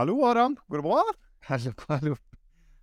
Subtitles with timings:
[0.00, 0.56] Hallo Aram.
[0.70, 1.02] Går det bra?
[1.50, 2.16] Hallo, hallo.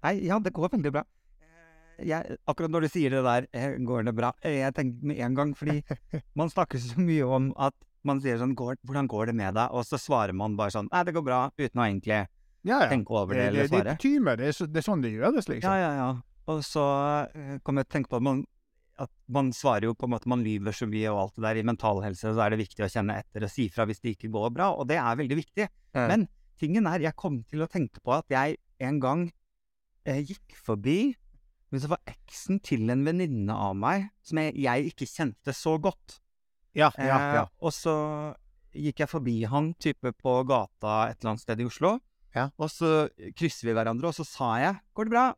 [0.06, 1.04] Nei, ja, det går veldig bra.
[1.42, 5.10] Eh, Jeg, akkurat når du sier det der, eh, går det bra, eh, jeg tenkte
[5.10, 5.82] med en gang, fordi
[6.40, 7.74] man snakker så mye om at
[8.08, 9.74] man sier sånn, går, hvordan går det med deg?
[9.76, 12.20] Og så svarer man bare sånn, nei, det går bra, uten å egentlig
[12.68, 12.90] Ja, ja.
[12.92, 13.72] tenke over det det, eller svare.
[13.72, 13.98] det er svare.
[13.98, 14.38] kutyme.
[14.38, 15.66] Det, er så- det er sånn det gjøres, liksom.
[15.74, 16.10] Ja, ja, ja.
[16.48, 16.84] Og så
[17.66, 18.46] kom jeg til å tenke på at man,
[18.98, 21.60] at man svarer jo på en måte, man lyver så mye og alt det der.
[21.60, 24.16] I mental helse så er det viktig å kjenne etter og si fra hvis det
[24.16, 25.68] ikke går bra, og det er veldig viktig.
[25.94, 26.08] Ja.
[26.08, 26.28] Men
[26.60, 29.24] tingen er, jeg kom til å tenke på at jeg en gang
[30.06, 31.16] eh, gikk forbi
[31.74, 35.74] Men så var eksen til en venninne av meg som jeg, jeg ikke kjente så
[35.84, 36.22] godt.
[36.78, 37.42] Ja, ja, ja.
[37.42, 37.96] Eh, og så
[38.72, 41.98] gikk jeg forbi han type på gata et eller annet sted i Oslo.
[42.38, 42.48] Ja.
[42.56, 45.34] Og så krysser vi hverandre, og så sa jeg 'går det bra?'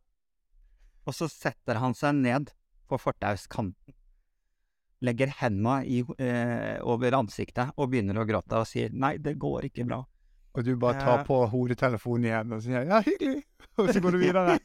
[1.08, 2.52] Og så setter han seg ned
[2.90, 3.96] på fortauskanten,
[5.02, 9.88] legger henda eh, over ansiktet og begynner å gråte og sier 'nei, det går ikke
[9.88, 10.06] bra'.
[10.58, 13.44] Og du bare tar på hodetelefonen igjen og sier 'ja, hyggelig',
[13.78, 14.60] og så går du videre.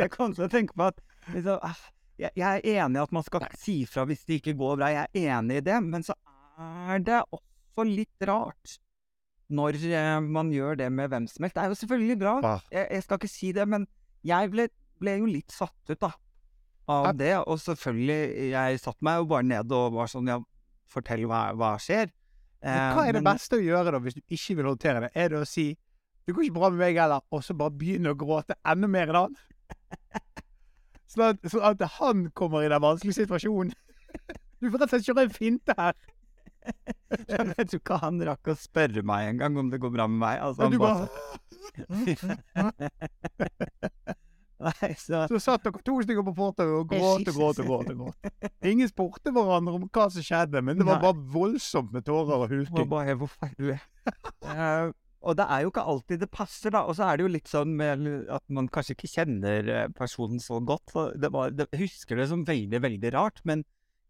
[0.00, 1.00] jeg kom til å tenke på at
[1.34, 1.80] liksom, ah,
[2.20, 4.90] jeg, jeg er enig i at man skal si fra hvis det ikke går bra,
[4.92, 6.16] jeg er enig i det, men så
[6.60, 8.78] er det også litt rart
[9.50, 11.56] når eh, man gjør det med hvem som helst.
[11.56, 12.60] Det er jo selvfølgelig bra, Ah.
[12.70, 13.86] jeg, jeg skal ikke si det, men
[14.26, 14.68] jeg ble,
[15.02, 16.12] ble jo litt satt ut da,
[16.90, 20.38] av det, og selvfølgelig, jeg satt meg jo bare ned og var sånn, ja,
[20.90, 22.10] fortell hva, hva skjer.
[22.62, 25.10] Men Eh, hva er det beste å gjøre da, hvis du ikke vil håndtere det?
[25.14, 25.78] Er det å si
[26.26, 29.08] 'det går ikke bra med meg heller', og så bare begynne å gråte enda mer
[29.08, 29.36] enn han?
[31.10, 33.72] Sånn at, sånn at han kommer i den vanskelige situasjonen.
[34.60, 35.96] Du får rett og slett kjøre en finte her.
[37.32, 40.06] Jeg vet ikke ikke han rakk å spørre meg en gang om det går bra
[40.06, 40.38] med meg.
[40.38, 41.08] Altså, bare
[44.70, 47.90] Nei, så Så satt dere to stykker på fortauet og gråt og gråt og gråt.
[47.90, 48.50] og gråt.
[48.70, 51.04] Ingen spurte hverandre om hva som skjedde, men det var Nei.
[51.08, 53.84] bare voldsomt med tårer og Det var bare hvor feil du er.
[54.44, 56.80] uh, og det er jo ikke alltid det passer, da.
[56.88, 60.40] Og så er det jo litt sånn med at man kanskje ikke kjenner eh, personen
[60.40, 60.94] så godt.
[61.20, 63.66] Det var, det, jeg husker det som veldig, veldig rart, men,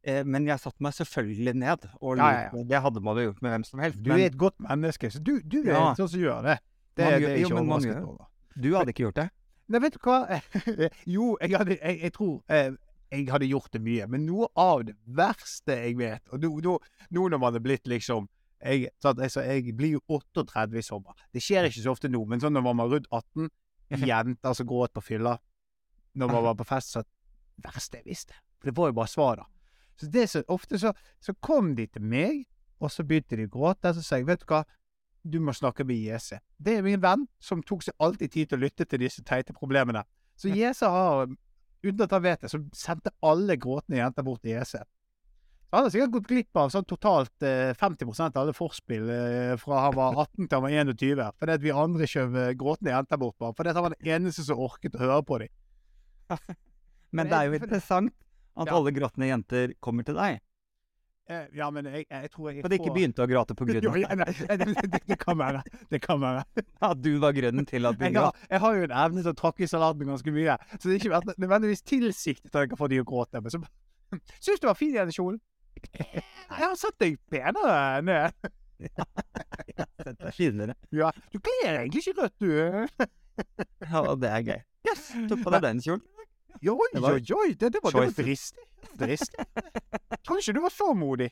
[0.06, 1.88] eh, men jeg satte meg selvfølgelig ned.
[1.99, 2.62] Og Ja, ja, ja.
[2.70, 3.99] Det hadde man jo gjort med hvem som helst.
[4.04, 5.82] Du men er et godt menneske, så du, du er Ja.
[5.91, 6.59] en sånn som gjør det.
[6.94, 8.26] Det, Man det er jo, ikke overrasket over.
[8.60, 9.28] du hadde ikke gjort det?
[9.70, 10.41] Nei, vet du hva?
[11.14, 12.72] jo, jeg, hadde, jeg, jeg tror eh,
[13.10, 14.08] jeg hadde gjort det mye.
[14.10, 16.76] Men noe av det verste jeg vet Og nå, nå,
[17.14, 18.28] nå når man er blitt liksom
[18.61, 21.17] jeg, sant, altså, jeg blir jo 38 i sommer.
[21.32, 23.49] Det skjer ikke så ofte nå, men sånn når man var rundt 18,
[24.11, 25.38] jenter som gråt på fylla
[26.20, 28.37] når man var på fest, så det verste jeg visste.
[28.61, 29.46] For det var jo bare svar, da.
[30.00, 30.93] Så det så ofte så,
[31.25, 32.44] så kom de til meg,
[32.81, 33.93] og så begynte de å gråte.
[33.93, 34.62] Og så sa jeg, vet du hva,
[35.22, 36.38] du må snakke med JC.
[36.58, 39.56] Det er min venn som tok seg alltid tid til å lytte til disse teite
[39.56, 40.05] problemene.
[40.40, 41.28] Så JC har,
[41.84, 44.81] uten at han vet det, så sendte alle gråtende jenter bort til JC.
[45.70, 49.84] Han har sikkert gått glipp av sånn totalt eh, 50 av alle forspill eh, fra
[49.84, 51.20] han var 18 til han var 21.
[51.38, 53.55] Fordi at vi andre skjøv eh, gråtende jenter bort på ham.
[53.55, 55.52] Fordi at han var den eneste som orket å høre på dem.
[57.14, 58.16] Men det er jo interessant
[58.61, 60.43] at alle gråtende jenter kommer til deg.
[61.31, 63.85] Eh, ja, men jeg, jeg tror jeg Men de ikke begynte å gråte på grunn
[63.87, 65.61] Jo, av ja, det, det, det kan være.
[65.93, 66.43] Det kan være.
[66.91, 68.17] at du var grunnen til at du gråt.
[68.19, 70.97] har, jeg har jo en evne til å tråkke i salaten ganske mye, så det
[70.97, 73.43] har ikke vært nødvendigvis tilsiktet at jeg har fått de å gråte.
[73.44, 73.62] Men så
[74.44, 75.38] Syns du var fin i den kjolen?
[75.94, 76.25] Jeg
[76.59, 78.50] har sett deg penere ned.
[78.81, 80.75] Dette er finere.
[80.97, 83.06] Ja, du kler egentlig ikke rødt, du.
[83.87, 84.59] Ja, det er gøy.
[84.91, 86.03] Yes, tok på deg den kjolen.
[86.62, 88.67] Jo, Oi, Det var- oi, oi, det, det var, det var dristig.
[88.99, 89.47] Dristig.
[90.26, 91.31] Tror ikke du var så modig.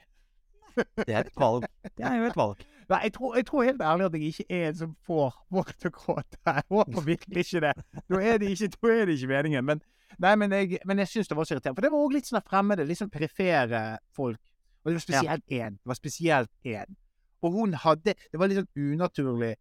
[1.06, 1.64] Det er et valg.
[1.96, 2.60] Det er jo et valg.
[2.88, 5.72] Nei, jeg tror, jeg tror helt ærlig at jeg ikke er en som får folk
[5.78, 6.38] til å gråte.
[6.46, 7.72] Jeg håper virkelig ikke det.
[8.08, 9.64] Da er det ikke, da er det ikke meningen.
[9.68, 9.82] Men,
[10.18, 11.76] nei, men jeg, men jeg syns det var så irriterende.
[11.80, 13.82] For det var òg litt sånn fremmede, litt sånn perifere
[14.16, 14.38] folk.
[14.84, 15.76] Og det var spesielt én.
[15.82, 16.96] Det var spesielt én.
[17.42, 19.56] Og hun hadde Det var litt sånn unaturlig.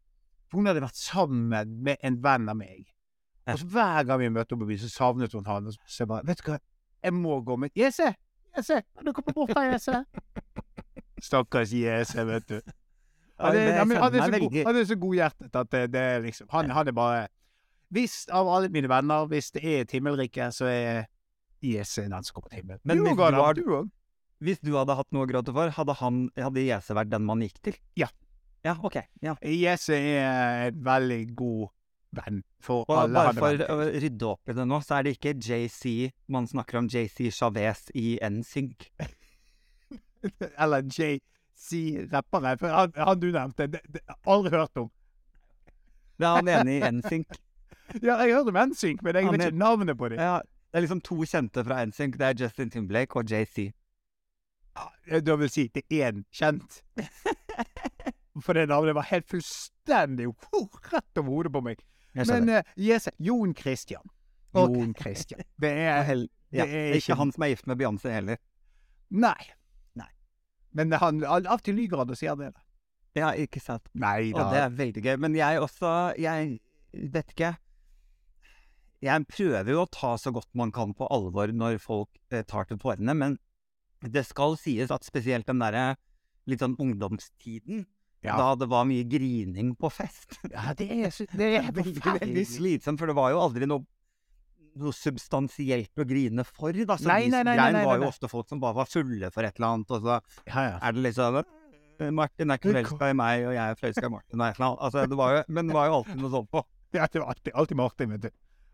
[0.47, 2.85] For hun hadde vært sammen med en venn av meg.
[3.47, 5.69] Og så hver gang vi møtte henne på byen, så savnet hun han.
[5.69, 6.57] Og så jeg bare Vet du hva,
[7.03, 7.71] jeg må gå med!
[7.77, 8.13] Jese!
[8.57, 10.01] Kan du komme bort her, Jese?
[11.23, 12.59] Stakkars Jese, vet du.
[13.37, 16.47] Han er, han er, så, god, han er så godhjertet at det, det er liksom
[16.49, 17.27] han, han er bare
[17.93, 21.03] Hvis av alle mine venner, hvis det er et himmelrike, så er
[21.61, 22.81] Jese den som kommer til himmelen.
[22.81, 23.91] Men du hvis du hadde, Du.
[24.41, 27.45] Hvis du hadde hatt noe å gråte for, hadde, han, hadde Jese vært den man
[27.45, 27.77] gikk til?
[27.97, 28.09] Ja.
[28.65, 28.97] Ja, ok.
[29.21, 29.37] Ja.
[29.45, 31.69] Jese er en veldig god
[32.17, 35.15] venn for Og alle bare for å rydde opp i det nå, så er det
[35.17, 38.89] ikke JC Man snakker om JC Chavez i NSYNC.
[40.63, 42.57] Eller JC-rappere.
[42.61, 44.91] For han, han du nevnte, det, det, aldri hørt om.
[46.17, 47.27] Det er han ene i NSYNC.
[48.03, 50.19] Ja, jeg hørte hørt om NSYNC, men jeg vet ikke navnet på dem.
[50.19, 52.17] Ja, det er liksom to kjente fra NSYNC.
[52.19, 53.69] Det er Justin Timberlake og JC.
[55.23, 56.81] Da vil si det er én kjent.
[58.43, 60.27] For det navnet var helt fullstendig
[60.91, 61.81] rett over hodet på meg.
[62.25, 64.03] Men uh, yes, Jon Christian.
[64.53, 64.81] Okay.
[64.81, 65.43] Jon Christian.
[65.61, 66.17] Det er det
[66.55, 68.39] ja, det er ikke han som er gift med Beyoncé heller.
[69.11, 69.51] Nei.
[69.99, 70.09] Nei.
[70.77, 72.53] Men han, av og til lyver han og sier det.
[72.55, 72.63] da.
[73.17, 73.87] Ja, ikke sant.
[73.97, 75.15] Nei Og det er veldig gøy.
[75.23, 76.59] Men jeg også Jeg
[76.93, 77.55] vet ikke.
[79.03, 82.65] Jeg prøver jo å ta så godt man kan på alvor når folk eh, tar
[82.65, 83.35] til tårene, men
[84.01, 85.99] det skal sies at spesielt den derre
[86.49, 87.85] litt sånn ungdomstiden,
[88.25, 88.33] Ja.
[88.39, 92.97] da det var mye grining på fest Ja, det er, det er veldig, veldig slitsomt,
[92.99, 93.85] for det var jo aldri noe
[94.77, 96.97] noe substansielt å grine for, da.
[97.01, 99.45] Så Nei, nei, nei, nei, nei, var jo ofte folk som bare var fulle for
[99.47, 100.75] et eller annet, og så Ja, ja.
[100.85, 104.11] er det liksom «Eh, Martin er ikke forelska i meg, og jeg er forelska i
[104.13, 104.83] Martin, og et eller annet.
[104.85, 106.61] Altså, det var jo, men det var jo alltid noe sånt på.
[106.99, 108.29] ja det var alltid, alltid Martin, vet du.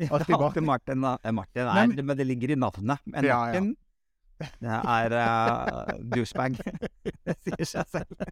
[0.09, 0.35] Alltid
[0.67, 1.07] Martin.
[1.07, 2.99] Eh, Martin er, men- men det ligger i navnet.
[3.05, 3.29] Men.
[3.31, 3.71] Martin
[4.59, 6.57] det er uh, douchebag.
[7.23, 8.25] Det sier seg selv.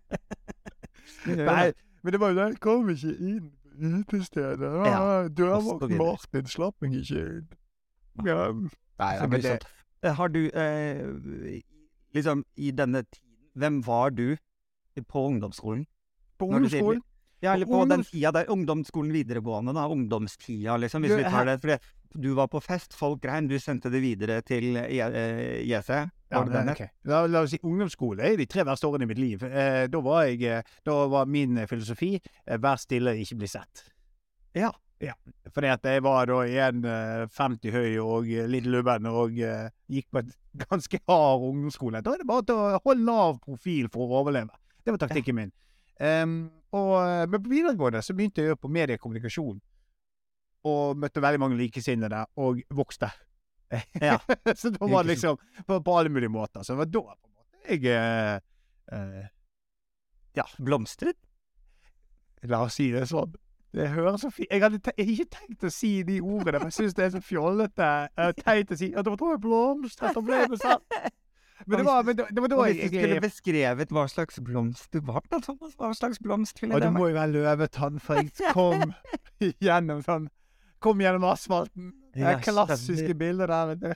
[1.25, 1.72] Det Nei,
[2.04, 3.52] men det var jo den kom ikke inn
[4.08, 4.72] på utestedet.
[4.88, 5.92] Ja, Dørvakt.
[5.98, 7.48] Martin slapp meg ikke inn.
[8.25, 8.50] Ja.
[8.52, 9.60] Nei, ja, men det.
[10.04, 11.62] Eh, Har du eh,
[12.13, 14.38] liksom i denne tiden Hvem var du
[15.08, 15.86] på ungdomsskolen?
[16.40, 17.02] på ungdomsskolen
[17.42, 19.88] Ja, eller På på den tida der ungdomsskolen videregående, da.
[19.90, 21.02] Ungdomstida, liksom.
[21.02, 21.60] Hvis Du, vi tar det.
[21.62, 21.78] Fordi
[22.24, 26.10] du var på fest, folk grein, du sendte det videre til eh, JC.
[26.31, 26.92] Ja, men, der?
[27.10, 29.42] la, la oss si ungdomsskole er de tre verste årene i mitt liv.
[29.44, 33.50] Eh, da var jeg eh, Da var min eh, filosofi eh, vær stille, ikke bli
[33.51, 33.83] sett.
[34.56, 34.72] Ja.
[35.01, 35.16] Ja.
[35.50, 40.22] Fordi at jeg var da 1,50 høy og eh, litt lubben og eh, gikk på
[40.22, 40.31] et
[40.68, 42.04] ganske hard ungdomsskole.
[42.06, 44.54] Da er det bare til å holde lav profil for å overleve.
[44.86, 45.51] Det var taktikken min.
[46.01, 46.38] Um,
[46.74, 49.60] og, eh, men på videregående så begynte jeg på mediekommunikasjon.
[50.70, 53.10] Og møtte veldig mange likesinnede, og vokste.
[54.01, 54.18] Ja.
[54.60, 55.38] så da var det liksom
[55.68, 56.63] på, på alle mulige måter.
[56.63, 58.40] Så det var da på en måte jeg eh,
[58.98, 59.30] eh,
[60.38, 61.20] Ja, Blomstret?
[62.50, 63.34] la oss si det sånn.
[63.72, 66.96] Det høres så fint Jeg hadde ikke tenkt å si de ordene, men jeg syns
[66.98, 70.25] det er så fjollete uh, teit å si at det var da jeg blomstret og
[70.28, 70.98] ble besatt.
[71.68, 74.04] Men det var, men det, det var da Og jeg, hvis du skulle beskrevet hva
[74.10, 77.18] slags blomst du var, da, Thomas, hva slags blomst ville det det det må jo
[77.20, 78.96] være løvetann, for jeg kom
[79.68, 80.30] gjennom sånn
[80.82, 81.92] Kom gjennom asfalten.
[82.15, 83.91] Det er klassiske bilder der, vet du.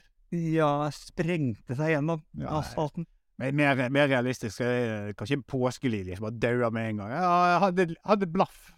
[0.56, 3.06] Ja, sprengte seg gjennom Ja, asfalten.
[3.36, 7.10] Mer, mer realistisk er kanskje en påskelilje som bare dauer med en gang.
[7.12, 8.70] Ja, jeg hadde, hadde blaff.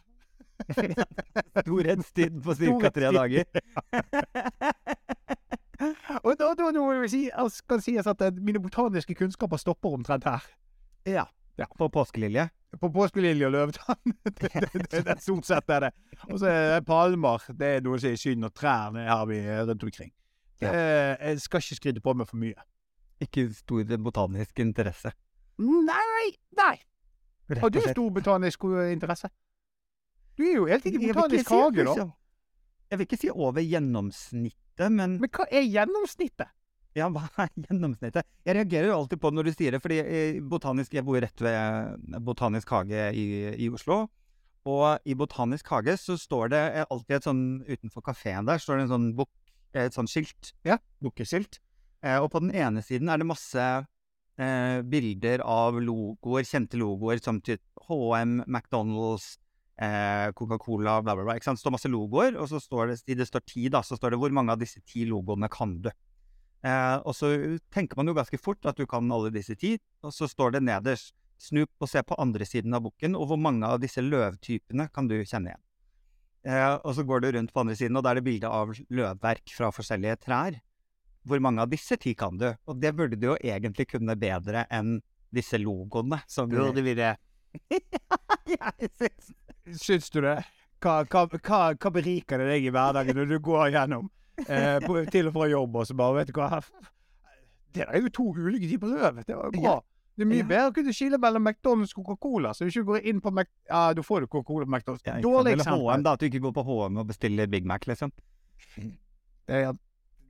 [1.63, 2.91] Storhetstid på ca.
[2.91, 3.47] tre dager.
[6.27, 9.61] Og da, da, da må jeg si, altså, kan sies at eh, mine botaniske kunnskaper
[9.63, 10.43] stopper omtrent her.
[11.07, 11.25] Ja.
[11.59, 11.67] Ja.
[11.79, 12.49] På påskelilje.
[12.79, 14.13] På påskelilje og løvetann.
[14.39, 15.93] det, det, det, er stort sett er det.
[16.29, 17.43] Og så er det palmer.
[17.51, 20.13] Det er noe som er i synd, og trærne har vi rundt omkring.
[20.63, 20.71] Ja.
[20.75, 22.67] Eh, jeg skal ikke skryte på meg for mye.
[23.23, 25.11] Ikke stor botanisk interesse.
[25.59, 26.77] Nei, nei.
[27.59, 29.31] Har du stor botanisk eh, interesse?
[30.39, 31.91] Du er jo helt ikke botanisk si- hage, da.
[31.91, 32.13] liksom-
[32.91, 36.49] Jeg vil ikke si over gjennomsnittet, men Men hva er gjennomsnittet?
[36.97, 38.27] Ja, hva er gjennomsnittet?
[38.49, 39.99] Jeg reagerer jo alltid på det når du sier det, fordi
[40.51, 44.07] botanisk, jeg bor rett ved Botanisk hage i, i Oslo.
[44.69, 48.87] Og i Botanisk hage så står det alltid et sånn Utenfor kafeen der står det
[48.89, 49.31] en sånn bok,
[49.77, 50.53] et sånt skilt.
[50.67, 50.79] Ja.
[51.05, 51.61] Bukkeskilt.
[52.05, 53.65] Eh, og på den ene siden er det masse
[54.39, 59.37] eh, bilder av logoer, kjente logoer som typ HM, McDonald's,
[59.83, 61.39] eh, Coca-Cola, bla, bla, bla.
[61.39, 61.59] Ikke sant?
[61.59, 64.15] Det står masse logoer, og så står det, i det står ti, da, så står
[64.15, 65.91] det hvor mange av disse ti logoene kan du?
[66.67, 67.31] Eh, og så
[67.75, 70.65] tenker man jo ganske fort at du kan alle disse ti, og så står det
[70.67, 74.89] nederst snu og se på andre siden av boken, og hvor mange av disse løvtypene
[74.95, 75.65] kan du kjenne igjen.
[76.49, 78.75] Eh, og så går du rundt på andre siden, og da er det bilde av
[78.75, 80.59] løvverk fra forskjellige trær.
[81.29, 82.49] Hvor mange av disse ti kan du?
[82.71, 84.99] Og det burde du jo egentlig kunne bedre enn
[85.35, 86.23] disse logoene.
[86.31, 87.17] Som Burde vi det?
[87.69, 89.11] jeg
[89.83, 90.39] syns du det?
[90.81, 91.27] Hva, hva,
[91.75, 94.09] hva beriker det deg i hverdagen når du går gjennom
[94.47, 96.63] eh, på, til og fra jobb, og så bare Vet du hva
[97.75, 99.23] Det er jo to ulike typer løv.
[99.27, 99.77] Det var jo bra.
[100.19, 100.47] Det er mye Ja.
[100.51, 102.51] bedre å kunne skille mellom McDonald's og Coca-Cola.
[102.55, 103.47] Så du ikke går inn på Mac...
[103.69, 105.05] Ja, da får du Coca-Cola på McDonald's.
[105.07, 105.21] Ja.
[105.23, 105.85] Dårlig eksempel.
[105.95, 106.13] HM, da.
[106.17, 108.11] At du ikke går på HM og bestiller Big Mac, liksom.
[109.49, 109.77] Det er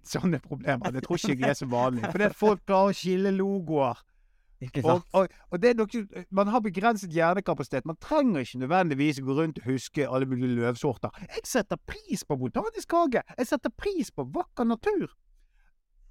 [0.04, 0.92] sånne problemer.
[0.92, 2.04] Det tror ikke jeg er så vanlig.
[2.12, 4.02] For det er folk klarer å skille logoer.
[4.84, 5.92] Og, og, og det er nok,
[6.34, 7.86] man har begrenset hjernekapasitet.
[7.86, 11.10] Man trenger ikke nødvendigvis gå rundt og huske alle mulige løvsorter.
[11.20, 13.22] Jeg setter pris på botanisk hage.
[13.38, 15.14] Jeg setter pris på vakker natur.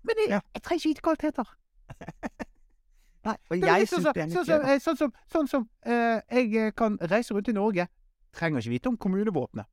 [0.04, 0.40] Men jeg, Ja.
[0.54, 1.48] jeg trenger ikke vite hva alt heter.
[3.28, 5.48] Nei, og jeg sånn syns som- det er litt sånn som, eh, sånn som, sånn
[5.52, 7.88] som eh, jeg eh, kan reise rundt i Norge.
[8.34, 9.66] Trenger ikke vite om kommunevåpenet.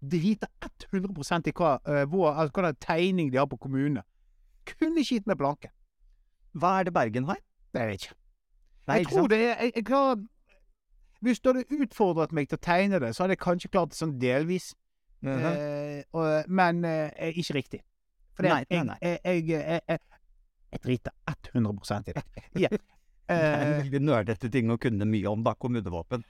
[0.00, 0.48] Driter
[0.92, 4.04] 100 i hva, eh, hvor, altså, hva tegning de har på kommunene.
[4.64, 5.70] Kunne ikke gitt meg blanke.
[6.54, 7.36] Hva er det Bergen har?
[7.74, 8.19] Det vet jeg ikke.
[8.90, 10.22] Nei, jeg tror det er jeg, jeg klarer,
[11.20, 13.98] Hvis du hadde utfordret meg til å tegne det, så hadde jeg kanskje klart det
[14.00, 14.72] sånn delvis.
[15.20, 15.46] Mhm.
[15.50, 17.82] eh, og, men eh, ikke riktig.
[18.36, 18.96] For Nei, nei, nei.
[19.04, 20.00] Jeg, jeg, jeg, jeg,
[20.72, 21.12] jeg, driter
[21.52, 22.24] 100 i det.
[22.64, 22.70] Ja.
[23.30, 25.52] En Eh, veldig nerdete ting å kunne mye om, da.
[25.54, 26.24] Kommunevåpen.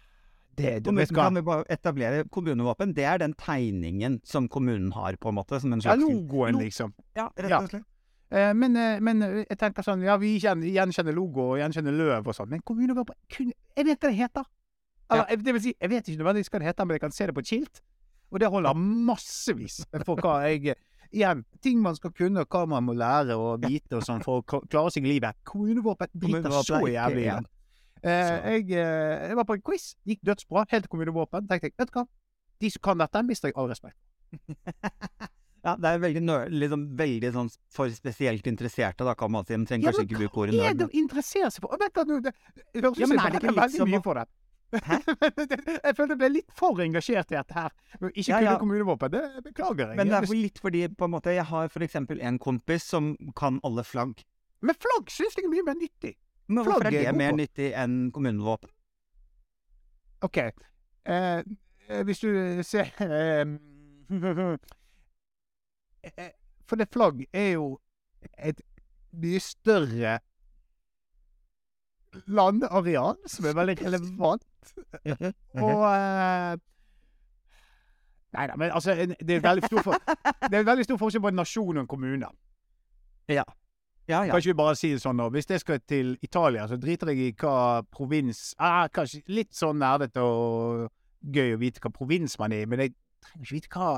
[0.58, 2.92] det, du Kommunen, kan vi bare etablere kommunevåpen?
[2.92, 5.60] Det er den tegningen som kommunen har, på en måte.
[5.62, 6.92] Som en Ja, slags logoen, liksom.
[7.16, 7.80] Ja, rett og slett.
[7.80, 7.86] Eh,
[8.30, 12.34] men, eh, men eh, jeg tenker sånn Ja, vi gjenkjenner logo og gjenkjenner løv og
[12.36, 14.44] sånn, men kommunevåpen kun- Jeg vet hva det heter.
[15.10, 17.10] Eller, jeg- det vil si, jeg vet ikke nødvendigvis hva det heter, men jeg kan
[17.10, 17.80] se det på et skilt.
[18.30, 20.76] Og det holder massevis for hva jeg
[21.12, 24.42] Igjen, ting man skal kunne, og hva man må lære og vite og sånn for
[24.44, 25.34] å klare seg i livet.
[25.44, 27.46] Kommunevåpen driter så jævlig igjen.
[28.04, 31.48] Eh, jeg, eh, jeg var på en quiz, gikk dødsbra, helt til kommunevåpen.
[31.48, 32.06] Tenkte jeg, vet du hva,
[32.60, 33.98] de som kan dette, mister jeg all respekt.
[35.60, 36.22] Ja, det er veldig,
[36.56, 39.56] liksom, veldig sånn for spesielt interesserte, da, kan man si.
[39.58, 41.76] Man trenger Ja, kanskje ikke bruke hva er det å interessere seg for?
[41.80, 42.32] Vent da, det,
[42.80, 44.28] høres ut som jeg veldig mye for for det.
[45.84, 47.72] jeg følte jeg ble litt for engasjert i dette her.
[47.98, 48.56] Ikke Ja, kunne ja.
[48.62, 49.98] kommunevåpen, det beklager jeg.
[49.98, 53.60] Men det er litt fordi, på en måte, jeg har eksempel en kompis som kan
[53.66, 54.22] alle flagg.
[54.62, 56.14] Men flagg syns jeg er mye mer nyttig.
[56.50, 58.70] Men hvorfor er er det mer nyttig enn kommunevåpen?
[60.26, 60.38] OK.
[60.38, 61.42] Eh,
[61.88, 63.46] eh, hvis du ser eh,
[64.10, 64.56] eh,
[66.68, 67.78] For det flagg er jo
[68.38, 68.60] et
[69.12, 70.18] mye større
[72.26, 74.42] landareal, som er veldig relevant.
[75.66, 76.56] Og eh,
[78.30, 79.94] Nei da, men altså en- Det er veldig stor, for,
[80.50, 82.28] det er veldig stor forskjell på en nasjon og en kommune.
[83.28, 83.42] Ja.
[84.08, 84.30] Ja, ja.
[84.30, 85.28] Kan ikke vi bare si det sånn, nå?
[85.34, 89.78] Hvis jeg skal til Italia, så driter jeg i hva provins ah, Kanskje litt sånn
[89.78, 90.88] nerdete og
[91.22, 93.90] gøy å vite hva provins man er i, men jeg trenger ikke vite hva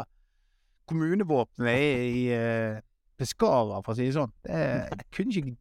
[0.88, 2.80] kommunevåpenet er i uh,
[3.18, 4.32] Pescara, for å si det sånn.
[4.46, 4.62] Det
[5.02, 5.54] jeg kunne ikke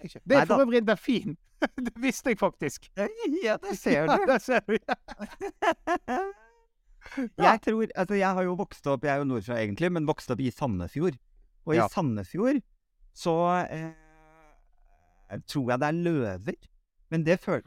[0.00, 0.20] Det.
[0.24, 1.38] Det er for øvrig en delfin.
[1.86, 2.88] det visste jeg faktisk.
[2.96, 4.38] Ja, det ser Ja, du.
[4.48, 4.76] ser du.
[7.40, 10.30] Jeg tror, altså jeg har jo vokst opp, jeg er jo nordfra egentlig, men vokst
[10.32, 11.16] opp i Sandefjord.
[11.68, 12.60] Og i Sandefjord
[13.16, 13.34] så
[13.68, 16.58] eh, tror jeg det er løver.
[17.10, 17.62] Men det føler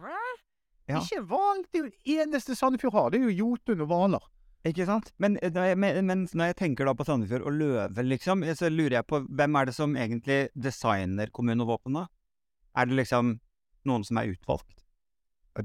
[0.90, 1.00] Ja.
[1.00, 1.62] Ikke hval.
[1.72, 3.10] Det er jo det eneste Sandefjord har.
[3.14, 4.26] Det er jo jotun og hvaler.
[4.64, 5.12] Ikke sant?
[5.20, 9.02] Men, eh, men, men når jeg tenker da på Sandefjord og løve, liksom, så lurer
[9.02, 12.06] jeg på hvem er det som egentlig designer kommunevåpnene?
[12.80, 13.36] Er det liksom
[13.90, 14.86] noen som er utvalgt?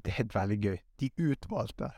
[0.03, 0.79] Det er veldig gøy.
[1.01, 1.93] De utvalgte.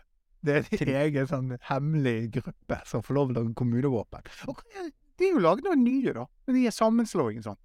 [0.45, 4.29] Det er en egen sånn hemmelig gruppe som får lov til å lage kommunevåpen.
[4.53, 6.27] Og de er jo laget noen nye, da.
[6.47, 7.59] Men de er sammenslåing sånn.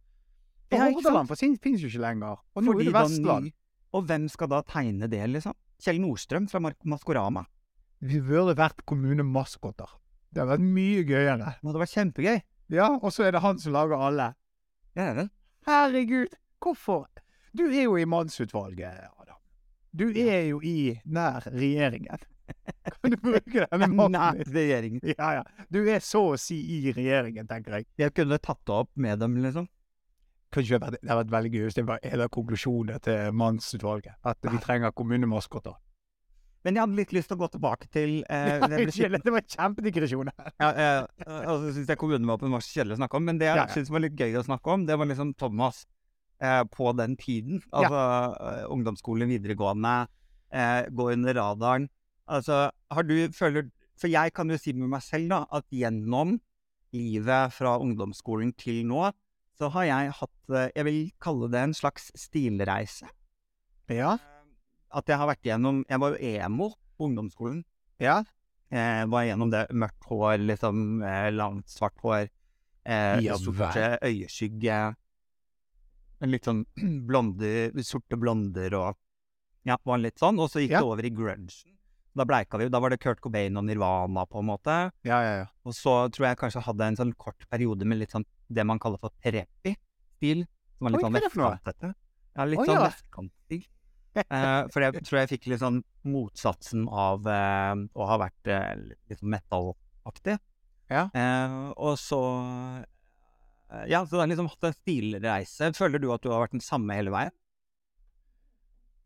[0.71, 0.87] Og Ja?
[0.89, 2.39] Hordaland for sin finnes jo ikke lenger.
[2.55, 3.51] Og nå Fordi er det Vestland.
[3.95, 5.55] Og hvem skal da tegne det, liksom?
[5.83, 7.45] Kjell Nordstrøm fra Maskorama.
[8.01, 9.89] Vi burde vært kommunemaskoter.
[10.33, 11.37] Det hadde vært mye gøyere.
[11.61, 12.39] Det hadde vært kjempegøy.
[12.75, 14.31] Ja, og så er det han som lager alle.
[14.97, 15.29] Ja, vel.
[15.67, 17.07] Herregud, hvorfor?
[17.55, 19.37] Du er jo i mannsutvalget, Adam.
[19.95, 22.19] Du er jo i nær regjeringen.
[23.01, 24.53] Kan du bruke denne Nær makten din?
[24.57, 25.01] regjeringen.
[25.15, 25.43] Ja, ja.
[25.71, 27.87] Du er så å si i regjeringen, tenker jeg.
[28.03, 29.69] Jeg kunne tatt det opp med dem, liksom.
[30.53, 34.13] kanskje det hadde vært- vært veldig gøy hvis det var en av konklusjonene til mannsutvalget.
[34.23, 35.73] At vi trenger kommunemaskoter.
[36.65, 39.45] Men jeg hadde litt lyst til å gå tilbake til eh, det ble det var
[39.53, 40.53] kjempedigresjon her.
[40.61, 43.59] Ja, eh, altså syns jeg kommunevåpen var så kjedelig å snakke om, men det jeg
[43.59, 43.75] Ja, ja.
[43.75, 45.83] syns var litt gøy å snakke om, det var liksom Thomas
[46.41, 47.61] eh, på den tiden.
[47.69, 48.65] Altså ja.
[48.73, 49.93] ungdomsskole, videregående,
[50.49, 51.87] eh, gå under radaren.
[52.25, 56.33] Altså, har du føler For jeg kan jo si med meg selv, da, at gjennom
[56.95, 59.11] livet fra ungdomsskolen til nå,
[59.55, 63.07] så har jeg hatt eh, Jeg vil kalle det en slags stilreise.
[63.87, 64.17] Ja.
[64.95, 67.63] At jeg har vært igjennom Jeg var jo emo på ungdomsskolen.
[67.99, 68.21] Ja.
[68.71, 72.29] Eh, var igjennom det mørkt hår, liksom eh, langt, svart hår.
[72.85, 74.79] Eh, Ja sorte øyeskygge.
[76.23, 76.63] En litt sånn
[77.09, 77.51] blonde,
[77.83, 78.95] sorte blonder og
[79.65, 80.37] Ja, var litt sånn.
[80.39, 80.81] Og så gikk Ja.
[80.83, 81.63] det over i grunge.
[82.15, 82.71] Da bleika vi jo.
[82.71, 84.75] Da var det Kurt Cobain og Nirvana, på en måte.
[85.03, 85.47] Ja, ja, ja.
[85.67, 88.63] Og så tror jeg kanskje jeg hadde en sånn kort periode med litt sånn det
[88.63, 90.45] man kaller for preppy-stil.
[90.77, 91.89] Som var litt Oi, sånn vestkantete.
[92.37, 92.85] Ja, litt Å, sånn ja.
[92.87, 93.65] vestkantstil.
[94.15, 98.73] Eh, for jeg tror jeg fikk litt sånn motsatsen av uh, å ha vært uh,
[99.11, 100.37] litt metal-aktig.
[100.91, 101.07] Ja.
[101.81, 102.19] Og så
[103.89, 105.71] Ja, så det har liksom hatt en stilreise.
[105.73, 107.33] Føler du at du har vært den samme hele veien?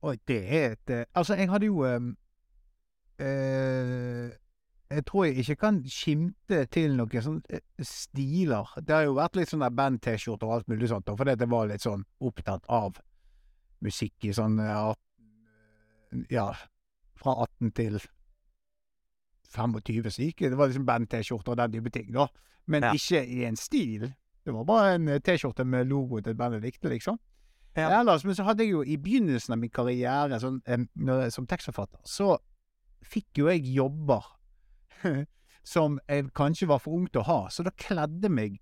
[0.04, 1.86] Oi, det er et Altså, jeg hadde jo
[4.92, 8.76] Jeg tror jeg ikke kan skimte til noen sånne stiler.
[8.84, 11.88] Det har jo vært litt sånn band-T-skjorte og alt mulig sånt, fordi det var litt
[11.88, 13.00] sånn opptatt av
[13.86, 14.94] musikk i sånn eh,
[16.12, 16.48] 18, Ja,
[17.20, 18.00] fra 18 til
[19.50, 20.58] 25 så gikk det.
[20.58, 22.28] Var liksom band-T-skjorter og den type ting, da.
[22.70, 22.94] Men Ja.
[22.94, 24.14] ikke i en stil.
[24.46, 27.20] Det var bare en eh, T-skjorte med logo til bandet likte, liksom.
[27.76, 28.00] Ja.
[28.02, 32.00] Ellers, men så hadde jeg jo i begynnelsen av min karriere sånn, jeg, som tekstforfatter,
[32.04, 32.38] så
[33.06, 34.26] fikk jo jeg jobber
[35.64, 38.58] som jeg kanskje var for ung til å ha, så da kledde meg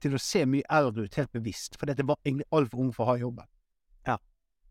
[0.00, 3.04] til å se mye eldre ut, helt bevisst, fordi jeg var egentlig altfor ung for
[3.04, 3.46] å ha jobben.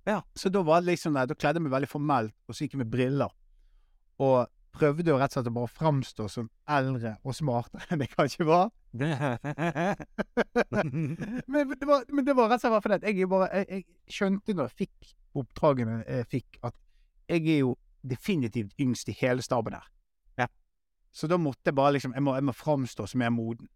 [0.09, 0.21] Ja.
[0.35, 2.83] Så da var det liksom, da kledde jeg meg veldig formelt, og så gikk jeg
[2.83, 3.31] med briller,
[4.23, 8.11] og prøvde jo rett og slett å bare framstå som eldre og smartere enn jeg
[8.15, 8.71] kanskje var.
[10.73, 13.83] men, det var, men det var rett og slett fordi at jeg, bare, jeg, jeg
[14.17, 14.97] skjønte når jeg fikk
[15.41, 16.75] oppdragene jeg fikk, at
[17.29, 17.71] jeg er jo
[18.03, 19.87] definitivt yngst i hele staben her.
[20.41, 20.47] Ja.
[21.13, 23.67] Så da måtte jeg bare liksom Jeg må, jeg må framstå som mer moden.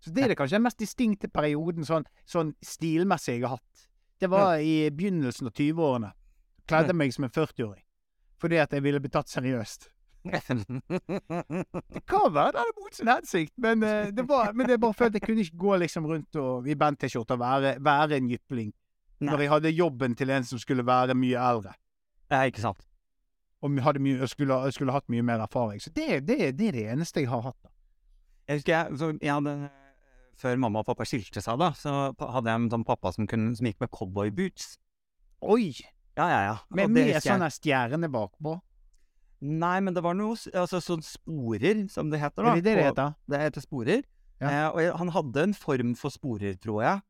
[0.00, 3.86] Så det er det kanskje den mest distinkte perioden sånn, sånn stilmessig jeg har hatt.
[4.20, 6.12] Det var i begynnelsen av 20-årene.
[6.66, 7.84] Kledde meg som en 40-åring.
[8.40, 9.90] Fordi at jeg ville bli tatt seriøst.
[10.26, 14.94] Det kan være det hadde mot sin hensikt, men, eh, det var, men det bare
[14.98, 18.72] følte jeg kunne ikke gå liksom rundt og, i band-T-skjorte og være, være en jypling.
[19.20, 19.30] Nei.
[19.30, 21.76] Når jeg hadde jobben til en som skulle være mye eldre.
[22.30, 22.82] ja, ikke sant.
[23.62, 25.80] Og mye, skulle, skulle hatt mye mer erfaring.
[25.80, 27.56] Så det, det, det er det eneste jeg har hatt.
[27.62, 27.70] da.
[28.48, 29.70] Jeg husker jeg, så jeg hadde
[30.36, 33.54] Før mamma og pappa skilte seg, da, så hadde jeg en sånn pappa som, kunne,
[33.56, 34.74] som gikk med cowboyboots.
[35.48, 35.70] Oi!
[36.16, 36.56] Ja, ja, ja.
[36.76, 38.58] Med, det jeg- sånne stjerner bakpå.
[39.40, 42.42] Nei, men det var noe altså, sånn sporer, som det heter.
[42.42, 42.54] da.
[42.56, 43.14] Det det det heter?
[43.28, 44.02] Det heter sporer.
[44.40, 44.48] Ja.
[44.48, 47.02] Eh, og jeg, han hadde en form for sporer, tror jeg.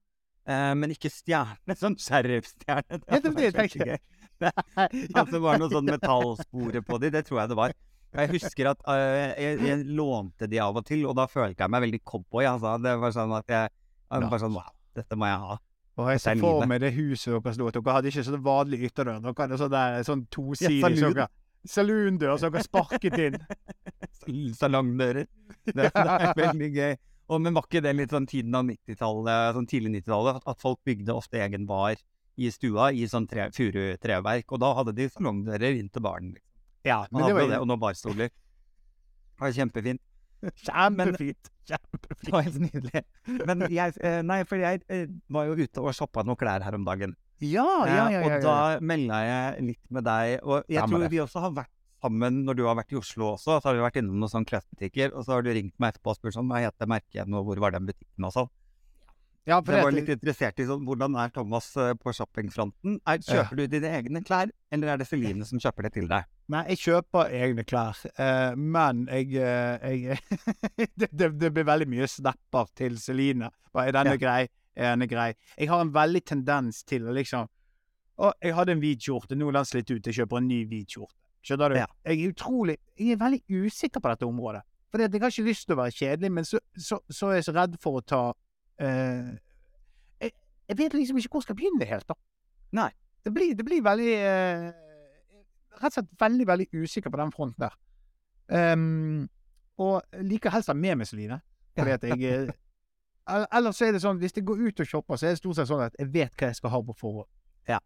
[0.47, 1.75] Eh, men ikke stjerne.
[1.79, 2.99] Sånn sheriffstjerne.
[3.03, 3.99] Det Ja, det det det, det, gøy.
[5.23, 7.75] At det var noen sånn metallsporer på de, det tror jeg det var.
[8.17, 8.95] Jeg husker at uh,
[9.41, 12.45] jeg, jeg lånte de av og til, og da følte jeg meg veldig cowboy.
[12.51, 12.75] Altså.
[12.83, 13.73] Det var sånn at jeg,
[14.11, 15.59] jeg var sånn Wow, dette må jeg ha.
[15.97, 17.71] Og jeg så for meg det huset deres lå.
[17.73, 19.21] Dere hadde ikke sånn vanlig ytterdør.
[19.25, 21.21] Dere hadde sånn, der, sånn Ja, tosidig sånn,
[21.67, 23.39] saloondør som dere sparket inn.
[24.61, 25.27] Salongdører.
[25.67, 26.97] Det, det er veldig gøy.
[27.27, 30.61] Og, men var ikke det litt sånn tiden av 90-tallet, sånn tidlig 90-tallet, at- at
[30.63, 31.97] folk bygde ofte egen bar
[32.37, 36.35] i stua i sånn tre, furutreverk, og da hadde de salongdører inn til baren.
[36.87, 38.31] Ja, Man men det hadde var det, og noen barstoler.
[39.37, 40.01] Det var kjempefint.
[40.65, 41.51] kjempefint.
[42.23, 43.03] Det var helt nydelig.
[43.49, 46.77] Men jeg, eh, nei, for jeg eh, var jo ute og shoppa noen klær her
[46.79, 47.17] om dagen.
[47.43, 48.05] Ja, ja, ja.
[48.15, 48.39] ja, Eh, Og ja.
[48.45, 50.39] da melda jeg litt med deg.
[50.47, 51.11] Og jeg Stemmer tror det.
[51.13, 51.73] vi også har vært
[52.07, 53.59] sammen når du har vært i Oslo også.
[53.61, 56.15] Så har vi vært innom noen sånne klesbutikker, og så har du ringt meg etterpå
[56.15, 58.49] og spurt sånn hva heter merket igjen, og hvor var den butikken og sånn.
[59.47, 62.97] Ja, for Jeg var litt interessert i sånn, hvordan er Thomas eh, på shoppingfronten.
[63.07, 66.27] Er, kjøper du dine egne klær, eller er det Celine som kjøper det til deg?
[66.51, 70.19] Nei, jeg kjøper egne klær, eh, men jeg, eh, jeg
[70.99, 73.53] det, det, det blir veldig mye snapper til Celine.
[73.71, 74.23] Bare, er denne Ja.
[74.25, 74.41] grei?
[74.77, 75.29] Er denne grei?
[75.57, 77.47] Jeg har en veldig tendens til å liksom
[78.17, 80.63] Å, jeg hadde en hvit skjorte, nå er den slitt ut, jeg kjøper en ny
[80.71, 81.19] hvit skjorte.
[81.47, 81.77] Skjønner du?
[81.79, 81.87] Ja.
[82.09, 84.63] Jeg er utrolig Jeg er veldig usikker på dette området.
[84.91, 87.47] For jeg har ikke lyst til å være kjedelig, men så, så, så er jeg
[87.51, 88.23] så redd for å ta
[88.81, 89.33] eh,
[90.21, 90.33] jeg,
[90.69, 92.17] jeg vet liksom ikke hvor jeg skal begynne helt, da.
[92.77, 92.91] Nei.
[93.27, 94.67] Det blir, det blir veldig eh,
[95.77, 97.75] Rett og slett veldig, veldig usikker på den fronten der.
[98.49, 99.27] Um,
[99.83, 101.41] og liker helst å ha med meg Celine,
[101.77, 102.53] fordi at jeg eh,
[103.27, 105.59] Eller så er det sånn, hvis jeg går ut og shopper, så er det stort
[105.59, 107.29] sett sånn at jeg vet hva jeg skal ha på forhånd.
[107.69, 107.81] Ja.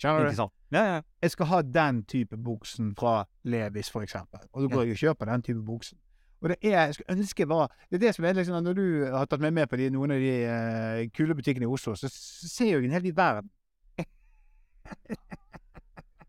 [0.00, 0.44] Skjønner du?
[0.72, 1.00] Ja, ja.
[1.20, 4.46] Jeg skal ha den type buksen fra Levis, for eksempel.
[4.54, 5.98] Og da går jeg og kjøper den type buksen.
[6.40, 9.04] Og det er, jeg skulle ønske var Det er det som er liksom Når du
[9.12, 12.08] har tatt meg med på de, noen av de uh, kule butikkene i Oslo, så
[12.10, 13.50] ser jeg en hel ny verden.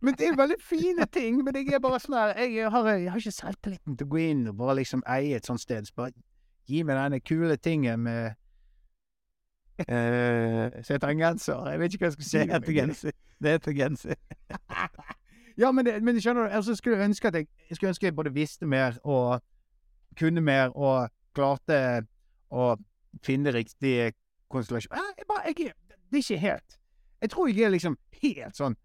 [0.02, 1.44] Men det er veldig fine ting.
[1.46, 4.22] Men jeg er bare sånn her jeg har, jeg har ikke selvtilliten til å gå
[4.26, 5.88] inn og bare liksom eie et sånt sted.
[5.88, 6.14] Så bare
[6.68, 8.34] gi meg denne kule tingen med
[9.86, 11.70] uh, Så jeg tar en genser.
[11.72, 12.42] Jeg vet ikke hva jeg skal si.
[12.42, 13.18] Det heter genser.
[13.42, 14.22] Det heter genser.
[15.60, 18.06] Ja, men, det, men skjønner du, altså skulle jeg ønske at jeg, jeg skulle ønske
[18.08, 19.42] jeg både visste mer og
[20.20, 22.06] kunne mer og klarte
[22.52, 22.76] å
[23.24, 24.14] finne riktig
[24.52, 24.94] konstellasjon.
[24.98, 25.74] Eh, Jeg bare, jeg,
[26.12, 26.78] det er ikke helt
[27.22, 28.76] Jeg tror jeg er liksom helt sånn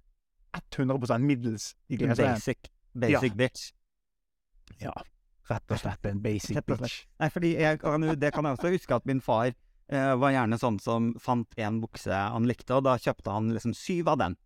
[0.57, 1.97] 100% middels i.
[1.99, 2.71] Basic.
[2.97, 3.37] Basic Ja.
[3.37, 3.73] bitch.
[4.81, 4.93] Ja,
[5.51, 7.05] rett og slett en basic bitch.
[7.21, 7.79] Nei, fordi jeg
[8.19, 11.81] det kan jeg også huske at min far eh, var gjerne sånn som fant en
[11.83, 14.37] bukse han likte, og da kjøpte han liksom syv av den.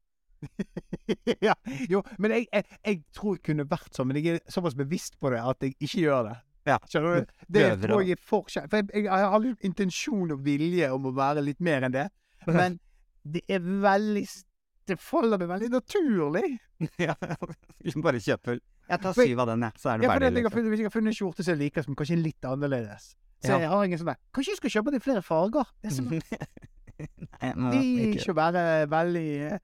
[1.47, 1.55] ja,
[1.89, 5.19] jo, men jeg, jeg, jeg tror jeg kunne vært sånn, men jeg er såpass bevisst
[5.21, 6.37] på det at jeg ikke gjør det.
[6.71, 6.79] Ja.
[6.91, 7.35] Skjønner du?
[7.51, 8.69] Det tror jeg er forskjell.
[8.71, 11.95] For jeg, jeg, jeg har litt intensjon og vilje om å være litt mer enn
[11.97, 12.07] det,
[12.61, 12.79] men
[13.27, 14.23] det er veldig
[14.91, 16.47] Det faller meg veldig naturlig.
[17.07, 18.61] ja, bare full.
[18.91, 20.31] Jeg tar syv av den, jeg, så er det Ja, ferdig.
[20.41, 20.65] Liksom.
[20.73, 23.05] Hvis jeg har funnet en skjorte som jeg liker, som kanskje er litt annerledes,
[23.45, 25.69] så jeg har ingen sånn der Kanskje jeg skal kjøpe den i flere farger?
[25.81, 26.09] Det er som
[27.41, 29.61] Nei, nå, de ikke- ikke å være veldig eh,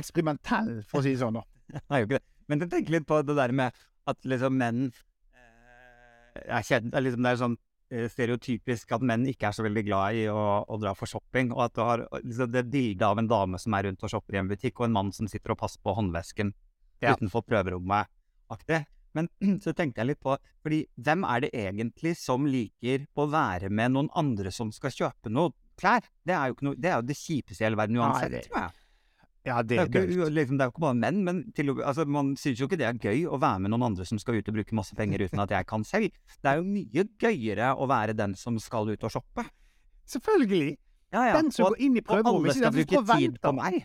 [0.00, 1.40] eksperimentell, for å si det sånn.
[1.76, 2.24] Nei, jo ikke det.
[2.48, 4.86] Men jeg tenker litt på det der med at liksom menn
[6.36, 7.56] eh, er kjent, er liksom Det er sånn
[7.90, 11.52] eh, stereotypisk at menn ikke er så veldig glad i å, å dra for shopping,
[11.54, 14.36] og at du har liksom det bildet av en dame som er rundt og shopper
[14.36, 16.52] i en butikk, og en mann som sitter og passer på håndvesken
[17.02, 17.12] Ja.
[17.14, 18.08] utenfor prøverommet
[18.50, 18.84] aktig.
[19.16, 19.28] Men
[19.64, 23.94] så tenkte jeg litt på Fordi hvem er det egentlig som liker å være med
[23.94, 26.04] noen andre som skal kjøpe noe klær?
[26.24, 28.60] Det er jo ikke noe Det er jo det kjipeste i hele verden uansett, tror
[28.66, 28.74] jeg.
[29.46, 32.58] Ja, Det er, jo ikke, liksom, det ikke bare menn, men til, altså, man syns
[32.58, 34.74] jo ikke det er gøy å være med noen andre som skal ut og bruke
[34.74, 36.16] masse penger uten at jeg kan selv.
[36.42, 39.46] Det er jo mye gøyere å være den som skal ut og shoppe.
[40.10, 40.74] Selvfølgelig.
[41.14, 41.36] Ja, ja.
[41.38, 43.78] Den som og, går inn i prøverommet, ikke skal den som tid på meg.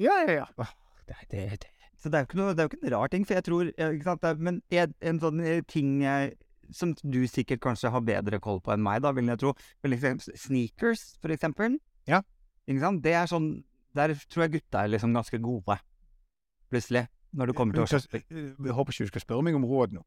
[0.00, 0.70] Ja, ja, ja.
[1.04, 1.72] Det, det, det.
[2.00, 3.46] Så det er jo ikke, noe, det er jo ikke en rar ting, for jeg
[3.46, 6.32] tror eh, ikke sant, det Men en, en sånn eh, ting eh,
[6.74, 9.52] som du sikkert kanskje har bedre koll på enn meg, da, vil jeg tro.
[9.84, 11.76] Sneakers, for eksempel.
[12.08, 12.22] Ja.
[12.64, 13.02] Ikke sant?
[13.04, 13.52] Det er sånn
[13.96, 15.76] Der tror jeg gutta er liksom ganske gode,
[16.72, 17.06] plutselig.
[17.32, 18.00] Når det kommer til å.
[18.20, 20.02] Jeg håper ikke du skal spørre meg om råd nå.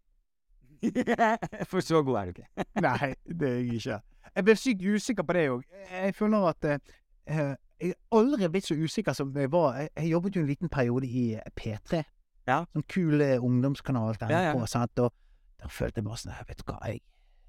[1.72, 2.66] For så god er du ikke.
[2.86, 4.00] Nei, det er jeg ikke.
[4.36, 5.64] Jeg ble sykt usikker på det òg.
[5.92, 6.96] Jeg føler at eh,
[7.26, 9.80] eh, Jeg har aldri blitt så usikker som jeg var.
[9.80, 11.26] Jeg, jeg jobbet jo en liten periode i
[11.60, 12.04] P3.
[12.46, 12.62] Ja.
[12.74, 14.58] Sånn kul eh, ungdomskanal der Ja, ja.
[14.58, 15.00] på, sant?
[15.02, 15.14] Og
[15.62, 17.02] da følte jeg bare sånn Vet du hva, jeg,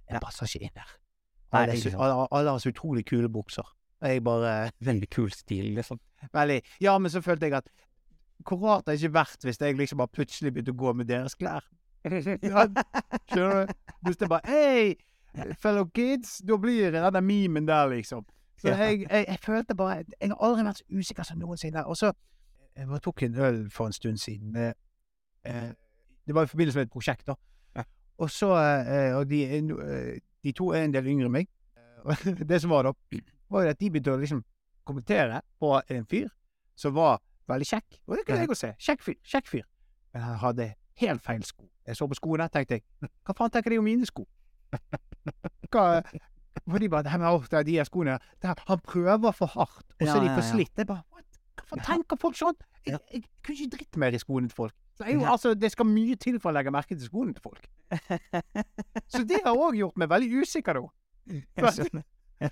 [0.08, 0.94] jeg passer ikke inn der.
[1.56, 3.66] Alle, alle, alle har så utrolig kule bukser.
[4.02, 6.00] Og jeg bare Veldig kul stil, liksom.
[6.32, 7.68] Veldig Ja, men så følte jeg at
[8.46, 11.34] hvor rart det ikke vært hvis jeg liksom bare plutselig begynte å gå med deres
[11.34, 11.64] klær.
[12.06, 12.66] Ja,
[13.32, 13.72] skjønner du?
[14.06, 14.94] Hvis det bare Hei,
[15.58, 16.42] fellow kids!
[16.46, 18.26] Da blir det den memen der, liksom.
[18.60, 21.84] Så jeg, jeg, jeg følte bare Jeg har aldri vært så usikker som noensinne.
[21.86, 22.12] Og så
[22.76, 24.56] Jeg tok en øl for en stund siden.
[24.56, 24.72] Eh,
[25.44, 25.72] eh,
[26.26, 27.34] det var i forbindelse med et prosjekt, da.
[28.18, 31.48] Og så eh, Og de, eh, de to er en del yngre enn meg.
[32.50, 32.92] Det som var da,
[33.52, 34.42] var jo at de begynte å liksom
[34.86, 36.28] kommentere på en fyr
[36.78, 37.98] som var veldig kjekk.
[38.06, 38.72] Og det kunne jeg òg se.
[38.82, 39.18] Kjekk fyr.
[39.26, 39.66] Kjekk fyr.
[40.14, 40.70] Men han hadde
[41.02, 41.66] helt feil sko.
[41.86, 44.24] Jeg så på skoene, tenkte jeg Hva faen tenker de om mine sko?
[45.72, 46.02] Hva
[46.64, 49.84] For de bare «Nei, men, er de her skoene det her, Han prøver for hardt,
[50.00, 50.72] og så er de for slitt.
[50.76, 51.38] Jeg bare What?
[51.60, 52.58] Hva faen tenker folk sånn?
[52.86, 52.98] Jeg, Ja.
[53.12, 54.74] jeg, kunne ikke dritt mer i skoene til folk.
[55.00, 57.66] Jeg, jo, altså, det skal mye til for å legge merke til skoene til folk.
[59.12, 60.86] Så det har òg gjort meg veldig usikker nå.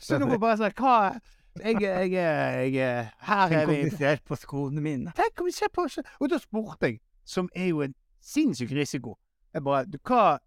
[0.01, 1.21] Så nå bare sånn Hva
[1.63, 5.13] jeg, jeg, jeg, jeg, Her er vi invitert på skoene mine.
[5.15, 5.85] Tenk om vi ser på
[6.21, 7.95] Og da spurte jeg, som er jo en
[8.25, 9.15] sinnssyk risiko
[9.55, 10.39] Jeg bare du, Hva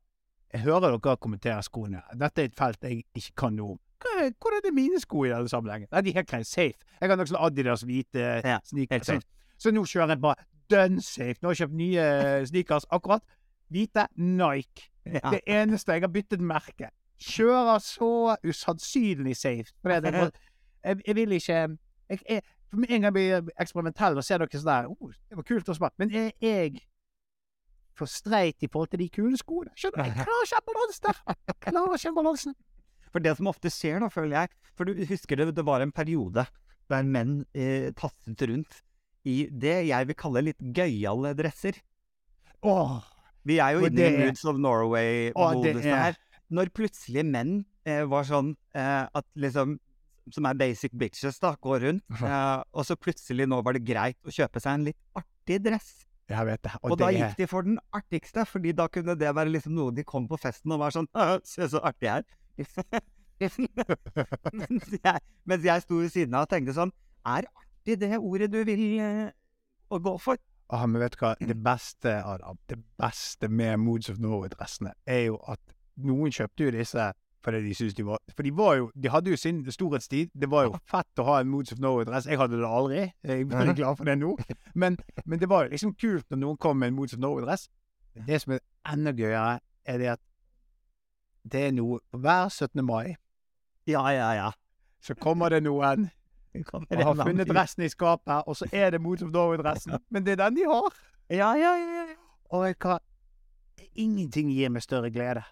[0.54, 2.02] Jeg hører dere kommentere skoene.
[2.16, 3.80] Dette er et felt jeg ikke kan noe om.
[4.00, 5.88] Hvor er- er mine sko i denne sammenhengen?
[5.92, 6.48] Nei, de er helt greit.
[6.48, 6.78] Safe.
[7.02, 9.06] Jeg har nok sånn Adidas hvite Ja, sneakers.
[9.08, 9.22] Sånn.
[9.58, 11.36] Så nå kjører jeg bare dønn safe.
[11.42, 13.24] Nå har jeg kjøpt nye sneakers akkurat.
[13.72, 14.90] Hvite Nike.
[15.06, 15.32] Ja.
[15.32, 15.94] Det eneste.
[15.94, 16.90] Jeg har byttet merke.
[17.18, 18.10] Kjører så
[18.46, 19.74] usannsynlig safe.
[19.84, 20.12] Det,
[20.86, 24.44] jeg, jeg, vil ikke jeg, jeg, For med en gang blir jeg eksperimentell og ser
[24.44, 25.96] dere sånn der oh, Det var kult og smart.
[25.98, 26.84] Men er jeg
[27.98, 29.74] for streit i forhold til de kule skoene?
[29.74, 30.06] Skjønner?
[30.12, 31.22] Jeg klarer ikke balansen der.
[31.34, 32.58] Jeg klarer ikke balansen.
[33.08, 35.94] For det som ofte skjer, da, føler jeg For du husker det, det var en
[35.96, 36.46] periode
[36.88, 38.82] der menn eh, tasset rundt
[39.28, 41.82] i det jeg vil kalle litt gøyale dresser.
[42.64, 43.02] Åh,
[43.48, 46.20] Vi er jo inne i Moods of Å, det Norway-modusen er- her.
[46.54, 49.78] Når plutselig menn eh, var sånn eh, at liksom
[50.32, 51.54] Som er basic bitches, da.
[51.56, 52.04] Går rundt.
[52.28, 55.92] Eh, og så plutselig nå var det greit å kjøpe seg en litt artig dress.
[56.28, 56.74] Jeg vet det.
[56.84, 60.04] Og, da gikk de for den artigste, fordi da kunne det være liksom noe de
[60.04, 61.08] kom på festen og var sånn
[61.48, 63.06] Se så artig jeg er.
[64.58, 68.50] mens, jeg, mens jeg sto ved siden av og tenkte sånn Er artig det ordet
[68.52, 69.28] du vil eh,
[69.94, 70.42] å gå for?
[70.74, 71.32] Ah, men vet du hva?
[71.40, 75.62] Det beste, Adam, det beste med Moods of Norway-dressene er jo at
[75.98, 77.14] noen kjøpte jo disse
[77.48, 80.30] fordi de syntes de var For de var jo De hadde jo sin storhetstid.
[80.36, 82.28] Det var jo fett å ha en Moods of Norway-dress.
[82.28, 83.06] Jeg hadde det aldri.
[83.24, 84.34] Jeg er veldig glad for det nå.
[84.74, 87.70] Men, men det var jo liksom kult når noen kom med en Moods of Norway-dress.
[88.28, 88.60] Det som er
[88.92, 90.24] enda gøyere, er det at
[91.48, 92.84] det er noe hver 17.
[92.84, 93.16] mai
[93.88, 94.52] Ja, ja, ja.
[95.00, 96.10] så kommer det noen
[96.58, 100.00] og har funnet dressen i skapet, og så er det Moods of Norway-dressen.
[100.10, 100.96] Men det er den de har.
[101.30, 102.08] Ja, ja, ja.
[102.10, 102.16] ja.
[102.50, 102.98] Og hva?
[103.96, 105.44] Ingenting gir meg større glede.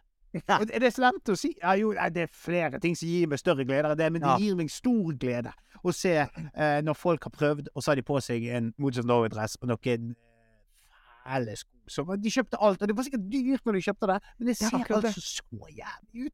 [0.47, 1.53] Er det slemt å si?
[1.61, 4.29] Ja, jo, det er flere ting som gir meg større glede enn det, men det
[4.33, 4.37] Ja.
[4.41, 5.53] gir meg stor glede
[5.85, 8.97] å se eh, når folk har prøvd, og så har de på seg en Moods
[8.99, 10.95] of Norway-dress og noen eh,
[11.25, 11.55] fæle
[11.87, 12.17] sko.
[12.17, 14.75] De kjøpte alt, og det var sikkert dyrt når de kjøpte det, men det ser
[14.79, 15.13] akkurat det.
[15.13, 16.33] altså så jævlig ut.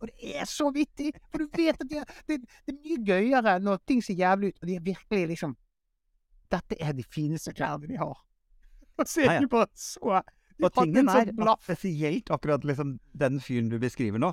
[0.00, 3.00] Og det er så vittig, for du vet at de er, det, det er mye
[3.08, 5.56] gøyere når ting ser jævlig ut, og de er virkelig liksom
[6.52, 8.14] Dette er de fineste klærne de har.
[9.00, 10.20] Og så er de bare så
[10.62, 14.30] Og tingen en er, spesielt akkurat liksom den fyren du beskriver nå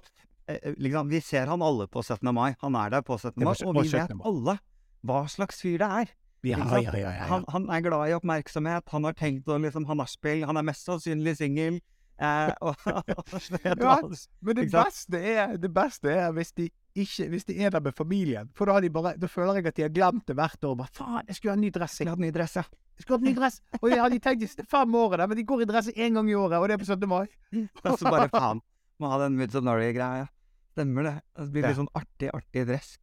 [0.48, 2.30] eh, eh, liksom, Vi ser han alle på 17.
[2.36, 2.54] mai.
[2.62, 3.42] Han er der på 17.
[3.42, 4.58] Mai, og vi vet alle
[5.02, 6.12] hva slags fyr det er.
[6.46, 7.26] Ja, ja, ja.
[7.30, 10.66] Han, han er glad i oppmerksomhet, han har tenkt å liksom ha nachspiel, han er
[10.66, 11.78] mest sannsynlig singel.
[12.22, 12.54] Eh,
[14.46, 17.94] Men det beste, er, det beste er hvis de ikke Hvis de er der med
[17.96, 18.50] familien.
[18.56, 20.76] For da, har de bare, da føler jeg at de har glemt det hvert år.
[20.78, 22.00] Bare, Faen, jeg skulle ha en ny dress.
[22.00, 22.64] Jeg, hadde ny dress, ja.
[22.98, 23.62] jeg skulle ha en ny dress.
[23.82, 26.30] Og jeg hadde tenkt de siste fem årene, men de går i dress én gang
[26.30, 27.08] i året, og det er på 17.
[27.10, 27.28] mai.
[27.86, 28.60] Og så bare faen,
[29.00, 30.28] må ha den Moods of Norway-greia.
[30.76, 31.16] Stemmer det.
[31.38, 31.72] Det blir Ja.
[31.72, 32.98] litt sånn artig, artig dress.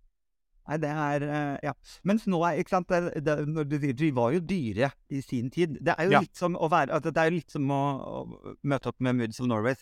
[0.68, 1.72] Nei, det er eh, Ja.
[2.04, 5.22] Mens nå er Ikke sant, det, det, når du sier De var jo dyre i
[5.24, 5.78] sin tid.
[5.80, 6.20] Det er jo Ja.
[6.20, 9.16] litt som å være altså, Det er jo litt som å, å møte opp med
[9.16, 9.80] Moods of Norways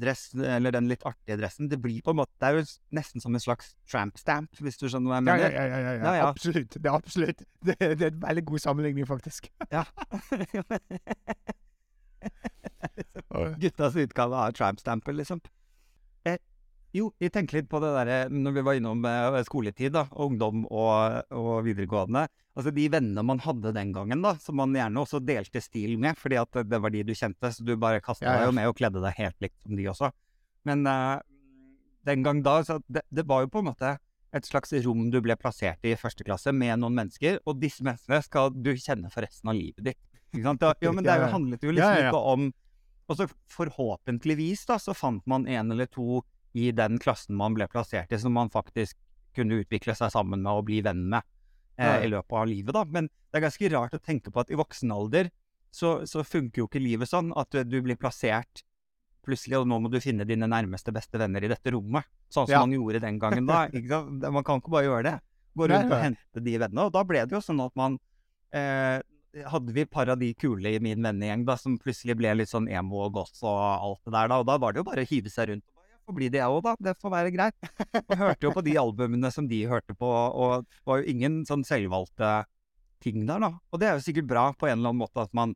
[0.00, 1.70] dress, eller den litt artige dressen.
[1.72, 2.64] Det blir på en måte Det er jo
[2.98, 5.46] nesten som en slags tramp stamp, hvis du skjønner hva jeg mener.
[5.46, 6.26] ja, ja, ja, ja, Ja, ja.
[6.28, 6.76] Absolutt.
[6.76, 7.44] Det er absolutt.
[7.64, 9.50] Det, det er en veldig god sammenligning, faktisk.
[9.72, 9.84] Ja.
[13.60, 15.40] Guttas utgave av tramp-stamper, liksom.
[16.96, 20.64] Jo, jeg tenker litt på det derre når vi var innom eh, skoletid, da, ungdom
[20.70, 22.24] og, og videregående.
[22.56, 26.16] Altså de vennene man hadde den gangen, da, som man gjerne også delte stil med,
[26.16, 28.38] fordi at det var de du kjente, så du bare kasta Ja, ja.
[28.38, 30.10] deg jo med og kledde deg helt likt som de også.
[30.66, 31.20] Men uh,
[32.08, 33.96] den gang da, så det, det var jo på en måte
[34.36, 37.84] et slags rom du ble plassert i i første klasse med noen mennesker, og disse
[37.86, 40.00] menneskene skal du kjenne for resten av livet ditt.
[40.32, 40.62] Ikke sant?
[40.62, 42.08] Det, jo, men det er handlet jo liksom ja.
[42.08, 42.48] ikke om
[43.06, 46.24] Og så forhåpentligvis da, så fant man en eller to
[46.56, 48.96] i den klassen man ble plassert i, som man faktisk
[49.36, 51.20] kunne utvikle seg sammen med og bli venn med
[51.76, 52.84] eh, i løpet av livet, da.
[52.88, 55.28] Men det er ganske rart å tenke på at i voksen alder
[55.76, 58.62] så, så funker jo ikke livet sånn at du, du blir plassert
[59.26, 62.06] plutselig, og nå må du finne dine nærmeste beste venner i dette rommet.
[62.32, 62.60] Sånn som Ja.
[62.62, 63.66] man gjorde den gangen da.
[64.30, 65.14] Man kan ikke bare gjøre det.
[65.58, 66.84] Gå rundt og hente de vennene.
[66.86, 67.98] Og da ble det jo sånn at man
[68.54, 69.02] eh,
[69.50, 72.48] Hadde vi et par av de kule i min vennegjeng da, som plutselig ble litt
[72.48, 74.38] sånn emo og goth og alt det der, da.
[74.40, 75.66] Og da var det jo bare å hive seg rundt.
[76.06, 76.74] Får bli det, jeg òg, da.
[76.88, 77.70] Det får være greit.
[78.06, 81.40] Og hørte jo på de albumene som de hørte på, og det var jo ingen
[81.48, 82.32] sånn selvvalgte
[83.04, 83.52] ting der, da.
[83.72, 85.52] Og det er jo sikkert bra på en eller annen måte at man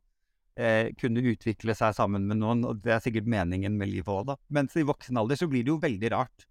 [0.59, 4.27] eh, kunne utvikle seg sammen med noen, og det er sikkert meningen med livet òg,
[4.33, 4.37] da.
[4.53, 6.47] Mens i voksen alder så blir det jo veldig rart.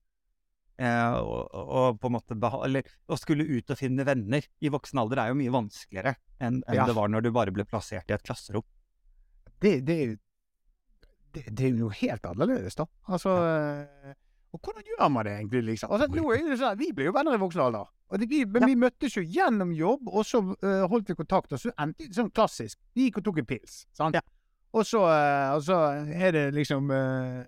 [0.80, 5.02] Eh, og, og på en måte eller å skulle ut og finne venner i voksen
[5.02, 6.86] alder er jo mye vanskeligere enn enn Ja.
[6.88, 8.64] det var når du bare ble plassert i et klasserom.
[9.60, 9.98] Det, det,
[11.34, 12.86] det, det er jo noe helt annerledes, da.
[13.10, 14.16] Altså ja.
[14.50, 15.92] Og hvordan gjør man det egentlig, liksom?
[15.94, 17.86] Altså, nå er det sånn, Vi ble jo venner i voksen alder.
[18.10, 21.54] Og det, vi, men vi møttes jo gjennom jobb, og så uh, holdt vi kontakt.
[21.54, 22.80] Og så endte det sånn klassisk.
[22.98, 23.84] Vi gikk og tok en pils.
[23.94, 24.18] sant?
[24.18, 24.24] Ja.
[24.74, 25.78] Og, så, uh, og så
[26.10, 27.46] er det liksom uh,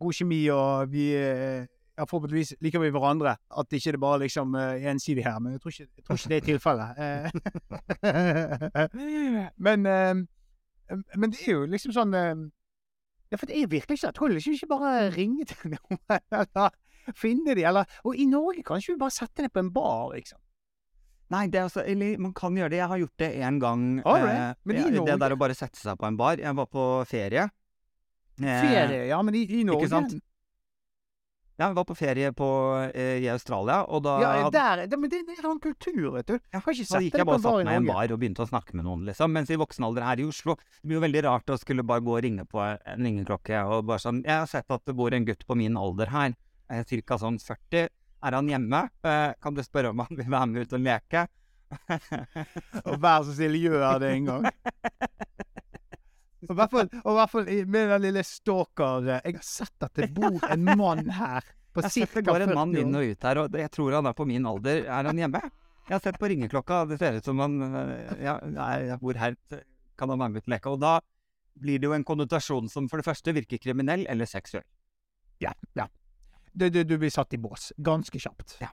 [0.00, 3.36] god kjemi, og vi eh, ja, Forhåpentligvis liker vi hverandre.
[3.58, 5.38] At ikke det bare liksom uh, ensidig her.
[5.38, 6.90] Men jeg tror ikke, jeg tror ikke det er tilfellet.
[8.04, 10.14] Eh, men eh,
[11.16, 12.34] men det er jo liksom sånn eh,
[13.32, 16.70] Ja, for det er virkelig ikke tror liksom ikke bare ringe til noen eller
[17.16, 20.12] finne de, eller Og i Norge kan ikke vi bare sette det på en bar,
[20.14, 20.38] liksom.
[21.32, 22.78] Nei, det er altså, eller man kan gjøre det.
[22.82, 23.84] Jeg har gjort det én gang.
[24.04, 26.36] Alright, men i Norge- Det der å bare sette seg på en bar.
[26.38, 27.46] Jeg var på ferie.
[28.38, 30.20] Eh, Ferie, ja, men i, i Norge Ikke?
[31.56, 32.46] Ja, vi var på ferie på,
[32.94, 36.26] eh, i Australia, og da Ja, der, det, men det, det er en kultur, vet
[36.26, 36.34] du.
[36.34, 38.14] Jeg har ikke sett sett gikk det jeg bare og satte meg i en bar
[38.16, 39.30] og begynte å snakke med noen, liksom.
[39.30, 42.02] Mens i voksen alder her i Oslo Det blir jo veldig rart å skulle bare
[42.02, 45.14] gå og ringe på en ringeklokke og bare sånn 'Jeg har sett at det bor
[45.14, 46.34] en gutt på min alder her,
[46.70, 47.88] eh, cirka sånn 40.
[48.24, 48.90] Er han hjemme?
[49.04, 51.28] Eh, kan du spørre om han vil være med ut og leke?'
[52.90, 54.50] Og vær så snill, gjør det en gang.
[56.48, 59.86] Og i hvert fall, og hvert fall med den lille stalker eh, Jeg har sett
[59.86, 63.04] at det bor en mann her på Jeg har sett går en mann inn og
[63.10, 64.84] ut her, og jeg tror han er på min alder.
[64.86, 65.40] Er han hjemme?
[65.88, 68.36] Jeg har sett på ringeklokka, det ser ut som han eh, Ja,
[68.80, 69.34] jeg bor her.
[69.98, 70.70] Kan han være med ut og leke?
[70.76, 70.94] Og da
[71.64, 74.64] blir det jo en konnotasjon som for det første virker kriminell eller seksuell.
[75.42, 75.52] Ja.
[75.78, 75.88] ja.
[76.54, 78.56] Du, du, du blir satt i bås ganske kjapt.
[78.62, 78.70] Ja.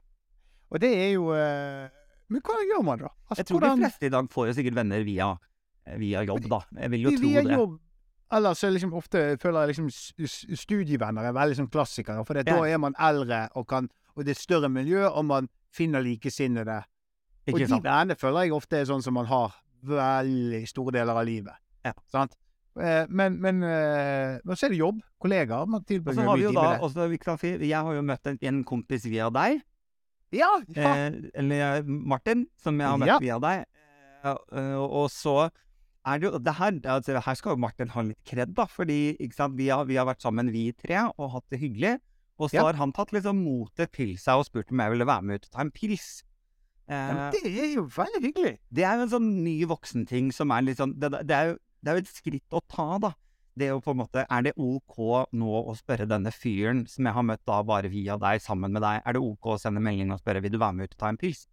[0.71, 1.89] Og det er jo eh,
[2.31, 3.09] Men hva gjør man, da?
[3.27, 5.31] Altså, Jeg tror hvordan- de fleste i dag får jo sikkert venner via,
[5.97, 6.59] via jobb, da.
[6.79, 7.57] Jeg vil jo Vi- tro via det.
[7.57, 7.79] jobb.
[8.31, 9.89] Ellers så er liksom ofte føler jeg liksom
[10.55, 12.25] studievenner er veldig sånn klassikere.
[12.25, 12.55] For det, Ja.
[12.57, 16.83] da er man eldre, og, kan, og det er større miljø, og man finner likesinnede.
[17.51, 21.25] Og de vennene føler jeg ofte er sånn som man har veldig store deler av
[21.25, 21.53] livet.
[21.83, 21.93] Ja.
[22.07, 22.35] Sant?
[22.79, 25.01] Eh, Men, men, eh, men så er det jobb.
[25.21, 25.67] Kollegaer.
[25.67, 26.81] Man tilbringer så har vi mye tid med det.
[26.81, 29.61] også, vi kan Jeg har jo møtt en, en kompis via deg.
[30.31, 30.47] Ja!
[30.69, 30.95] ja.
[30.95, 33.65] Eh, eller eh, Martin, som jeg har møtt via deg.
[34.23, 35.49] Eh, eh, og så
[36.05, 38.65] er jo det her, altså, her skal jo Martin ha litt kred, da.
[38.65, 41.99] Fordi sant, vi, har, vi har vært sammen, vi tre, og hatt det hyggelig.
[42.41, 42.63] Og så Ja.
[42.65, 45.45] har han tatt liksom motet til seg og spurt om jeg ville være med ut
[45.45, 46.23] og ta en pils.
[46.89, 48.57] Eh, Ja, det er jo veldig hyggelig.
[48.73, 51.91] det er jo en sånn ny voksenting som er sånn det, det, er jo, det
[51.91, 53.13] er jo et skritt å ta, da.
[53.55, 57.05] Det er jo på en måte Er det OK nå å spørre denne fyren som
[57.05, 59.79] jeg har møtt da bare via deg, sammen med deg, er det OK å sende
[59.83, 61.45] melding og spørre vil du være med ut og ta en pils?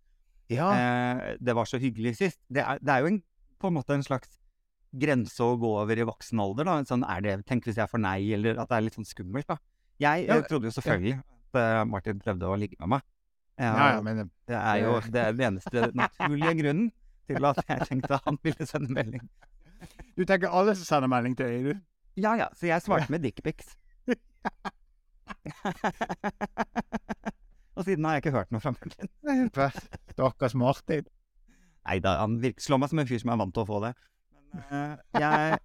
[0.48, 0.70] Ja.
[0.72, 2.38] Eh, det var så hyggelig sist.
[2.48, 3.22] Det er, det er jo en,
[3.60, 4.36] på en måte en slags
[4.98, 6.78] grense å gå over i voksen alder, da.
[6.88, 9.48] Sånn, er det, tenk hvis jeg får nei, eller at det er litt sånn skummelt,
[9.50, 9.58] da.
[10.00, 13.02] Jeg Ja, eh, trodde jo selvfølgelig at eh, Martin prøvde å ligge med meg.
[13.58, 16.92] Ja, ja, men det er jo det, er den eneste naturlige grunnen
[17.26, 19.24] til at jeg tenkte han ville sende melding.
[20.14, 21.74] du tenker alle som sender melding til deg, du?
[22.22, 23.74] Ja ja, så jeg svarte med dickpics.
[27.78, 29.10] Og siden har jeg ikke hørt noe fra Martin.
[30.14, 31.06] Stakkars Martin.
[31.86, 33.78] Nei da, han virker, slår meg som en fyr som er vant til å få
[33.86, 33.94] det.
[34.52, 35.58] Men uh, jeg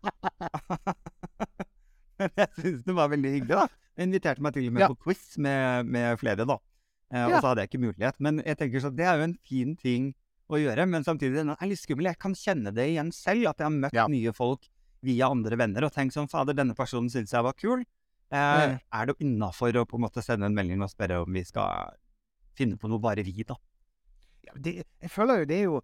[2.38, 3.68] jeg syns det var veldig hyggelig, da.
[3.98, 4.90] Jeg inviterte meg til og med Ja.
[4.90, 6.58] på quiz med, med flere, da.
[7.14, 8.20] Eh, Og så hadde jeg ikke mulighet.
[8.24, 10.14] Men jeg tenker så det er jo en fin ting
[10.50, 10.86] å gjøre.
[10.90, 12.10] Men samtidig den er litt skummel.
[12.10, 14.08] Jeg kan kjenne det igjen selv, at jeg har møtt Ja.
[14.08, 14.66] nye folk
[15.04, 17.84] via andre venner og tenkt sånn Fader, denne personen syns jeg var kul.
[18.34, 18.80] Uh, Ja.
[18.94, 21.94] Er det innafor å på en måte sende en melding og spørre om vi skal
[22.58, 23.56] finne på noe bare vi, da?
[24.48, 25.82] Ja, det, jeg føler jo det er jo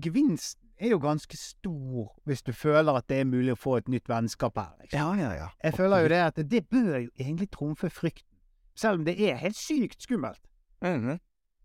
[0.00, 3.88] Gevinsten er jo ganske stor hvis du føler at det er mulig å få et
[3.92, 4.72] nytt vennskap her.
[4.80, 4.98] Liksom.
[4.98, 5.48] Ja, ja, ja.
[5.62, 8.28] Jeg føler jo det at det bør jo egentlig trumfe frykten.
[8.74, 10.40] Selv om det er helt sykt skummelt.
[10.82, 11.18] Mhm.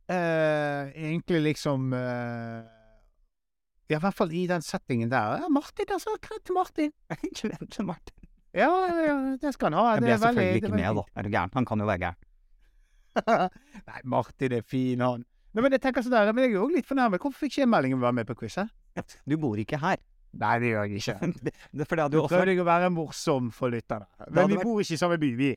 [0.10, 2.64] Eh, egentlig liksom eh,
[3.90, 5.38] Ja, i hvert fall i den settingen der.
[5.42, 6.14] Ja, Martin, altså.
[6.22, 6.92] Kred til Martin.
[7.42, 8.28] Glem til Martin.
[8.56, 8.70] Ja,
[9.04, 9.94] ja, det skal han ha.
[9.96, 11.04] Jeg Det ble veldig- selvfølgelig ikke med, da.
[11.16, 11.52] Er du gæren?
[11.54, 12.16] Han kan jo være gæren.
[13.88, 15.26] Nei, Martin er fin, han.
[15.58, 17.18] Nei, men jeg tenker sånn der, men jeg er jo litt fornærmet.
[17.24, 18.70] Hvorfor fikk ikke jeg melding om å være med på quizet?
[19.26, 19.98] Du bor ikke her.
[20.38, 21.16] Nei, det gjør jeg ikke.
[21.48, 24.06] Det, det, for det hadde Du jo også prøvde jeg å være morsom for lytterne.
[24.30, 25.50] Men vi vært- bor ikke i samme by, vi.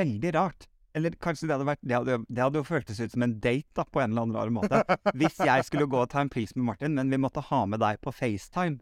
[0.00, 0.66] veldig rart.
[0.98, 3.70] Eller kanskje det hadde vært Det hadde, det hadde jo føltes ut som en date,
[3.78, 4.82] da, på en eller annen rar måte.
[5.22, 7.82] Hvis jeg skulle gå og ta en pris med Martin, men vi måtte ha med
[7.82, 8.80] deg på FaceTime.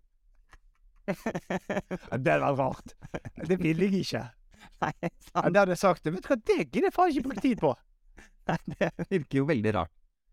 [1.04, 2.94] Det vært rart.
[3.44, 4.24] Det vil jeg ikke.
[4.86, 4.92] Nei,
[5.28, 5.52] sant?
[5.52, 6.08] det hadde jeg sagt.
[6.08, 7.74] Vet du hva, det gidder jeg faen ikke bruke tid på.
[8.48, 9.92] Nei, det virker jo veldig rart.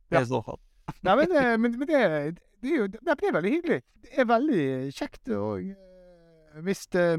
[0.09, 0.21] Ja.
[0.21, 0.59] I så fall.
[1.05, 1.99] Nei, men, eh, men, men det,
[2.63, 3.81] det, er jo, det er veldig hyggelig.
[4.05, 4.63] Det er veldig
[4.95, 7.17] kjekt og eh, hvis, eh,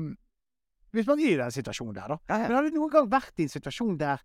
[0.97, 2.19] hvis man er i den situasjonen der, da.
[2.33, 2.49] Ja, ja.
[2.49, 4.25] Men har du noen gang vært i en situasjon der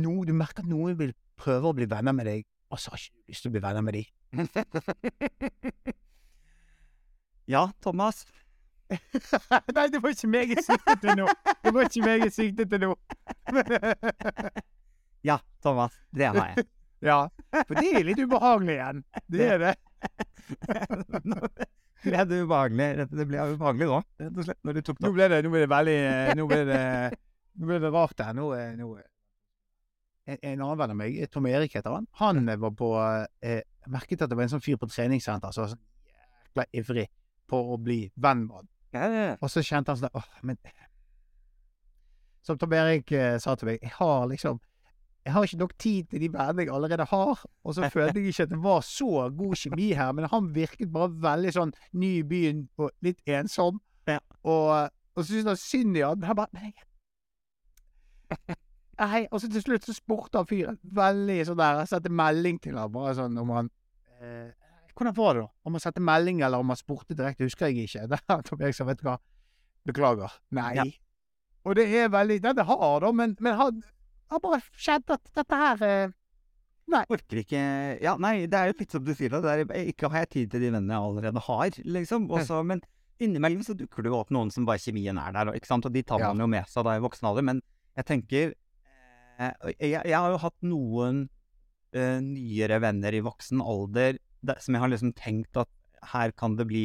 [0.00, 3.00] no, du merker at noen vil prøve å bli venner med deg, og så har
[3.00, 4.06] ikke du lyst til å bli venner med dem?
[7.50, 8.26] Ja, Thomas.
[9.74, 11.24] Nei, det var ikke meg jeg siktet til nå.
[11.64, 12.92] Det var ikke meg jeg siktet til nå.
[15.26, 15.96] Ja, Thomas.
[16.14, 16.68] Det har jeg.
[17.04, 17.18] Ja,
[17.66, 19.04] for det er litt ubehagelig igjen.
[19.30, 19.74] Det er det.
[22.00, 23.06] Det ble det ubehagelig.
[23.12, 25.50] Det ble ubehagelig nå, rett og slett, når du tok det Nå ble det, nå
[25.52, 26.84] ble det veldig eh, Nå ble det,
[27.60, 28.36] nå ble det rart her.
[28.38, 28.46] Nå,
[28.78, 28.86] nå
[30.30, 32.90] en, en annen venn av meg, Tom Erik heter han, han var på
[33.44, 37.06] eh, merket at det var en sånn fyr på treningssenter som var sånn jækla ivrig
[37.50, 38.70] på å bli venn med han.
[39.40, 40.58] Og så kjente han sånn åh, men
[42.42, 44.60] Som Tom Erik eh, sa til meg, jeg har liksom
[45.24, 47.42] jeg har ikke nok tid til de vennene jeg allerede har.
[47.64, 50.92] Og så følte jeg ikke at det var så god kjemi her, men han virket
[50.92, 53.82] bare veldig sånn ny i byen og litt ensom.
[54.08, 54.18] Ja.
[54.42, 56.24] Og, og så syntes han synd i han.
[56.24, 56.72] Han bare
[59.00, 62.58] Nei, og så til slutt så spurte han fyren veldig sånn der Jeg sendte melding
[62.60, 63.70] til ham, bare sånn om han
[64.20, 64.50] eh,
[64.92, 65.52] Hvordan var det, da?
[65.64, 68.04] Om han sendte melding, eller om han spurte direkte, husker jeg ikke.
[68.10, 69.16] Det er jeg sa, vet du hva,
[69.88, 70.34] beklager.
[70.56, 70.74] Nei.
[70.76, 70.84] Ja.
[71.64, 73.80] Og det er veldig Den er hard, da, men, men han
[74.30, 76.16] har bare skjedd at dette her eh,
[76.90, 77.04] Nei.
[77.14, 77.58] Orker ikke
[78.02, 79.38] Ja, nei, det er jo litt som du sier da.
[79.44, 82.24] det er, ikke har jeg tid til de vennene jeg allerede har, liksom.
[82.34, 82.80] Også, men
[83.22, 85.86] innimellom så dukker det jo opp noen som bare kjemien er der, ikke sant.
[85.86, 86.32] Og de tar Ja.
[86.32, 87.46] man jo med seg da i voksen alder.
[87.46, 87.60] Men
[88.00, 88.54] jeg tenker
[89.38, 91.28] eh, jeg, jeg har jo hatt noen
[91.94, 95.70] eh, nyere venner i voksen alder det, som jeg har liksom tenkt at
[96.14, 96.84] her kan det bli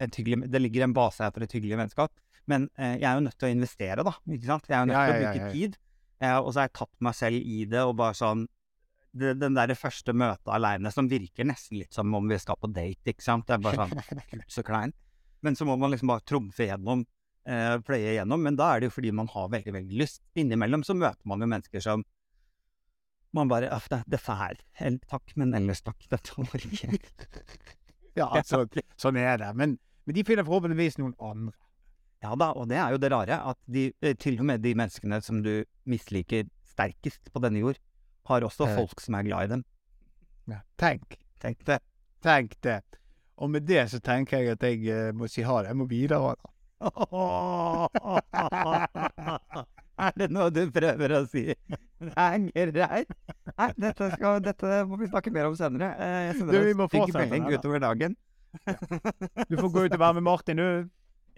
[0.00, 2.12] et hyggelig Det ligger en base her for et hyggelig vennskap.
[2.50, 4.12] Men eh, jeg er jo nødt til å investere, da.
[4.28, 4.68] ikke sant?
[4.68, 5.52] Jeg er jo nødt Ja, til å ja, ja, bruke ja.
[5.54, 5.80] tid.
[6.20, 8.42] Og så har jeg tatt meg selv i det, og bare sånn
[9.16, 12.68] det, Den der første møtet aleine som virker nesten litt som om vi skal på
[12.70, 13.46] date, ikke sant.
[13.48, 14.92] Det er bare sånn Gud, så klein.
[15.40, 17.06] Men så må man liksom bare trumfe gjennom,
[17.48, 18.44] eh, pløye gjennom.
[18.44, 20.22] Men da er det jo fordi man har veldig, veldig lyst.
[20.38, 22.04] Innimellom så møter man jo mennesker som
[23.32, 24.58] man bare Uff, det, dette her
[25.08, 26.02] Takk, men ellers takk.
[26.10, 26.98] Dette orker ikke.
[28.18, 28.64] Ja, altså,
[28.98, 29.52] sånn er det.
[29.54, 31.54] Men, men de finner forhåpentligvis noen andre.
[32.22, 34.74] Ja da, og det er jo det rare, at de, eh, til og med de
[34.76, 37.78] menneskene som du misliker sterkest på denne jord,
[38.28, 38.76] har også Eh.
[38.76, 39.64] folk som er glad i dem.
[40.48, 40.60] Ja.
[40.78, 41.16] Tenk.
[41.40, 41.78] Tenk det.
[42.22, 42.82] Tenk det.
[43.40, 45.68] Og med det så tenker jeg at jeg uh, må si ha det.
[45.72, 46.34] Jeg må videre.
[46.36, 46.44] da.
[50.00, 51.42] Er det noe du prøver å si?
[52.00, 53.10] Nei, greit.
[53.58, 55.90] Nei, dette, skal, dette må vi snakke mer om senere.
[56.00, 58.14] Eh, Jeg sender Du, en stygg melding utover dagen.
[59.50, 60.88] Du får gå ut og være med Martin, du.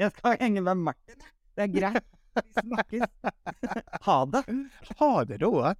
[0.02, 1.20] Jeg skal henge med Martin.
[1.54, 2.06] Det er greit.
[2.34, 3.10] Vi snakkes.
[4.06, 4.40] Ha det.
[4.98, 5.74] Ha det, da.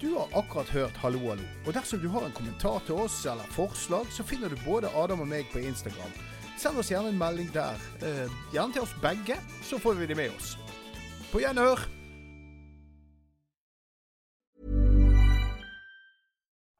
[0.00, 1.46] Du har akkurat hørt Hallo, hallo.
[1.66, 5.22] Og dersom du har en kommentar til oss eller forslag, så finner du både Adam
[5.22, 6.16] og meg på Instagram.
[6.58, 7.78] Send oss gjerne en melding der.
[8.02, 10.56] Eh, gjerne til oss begge, så får vi det med oss.
[11.30, 11.86] På gjenhør.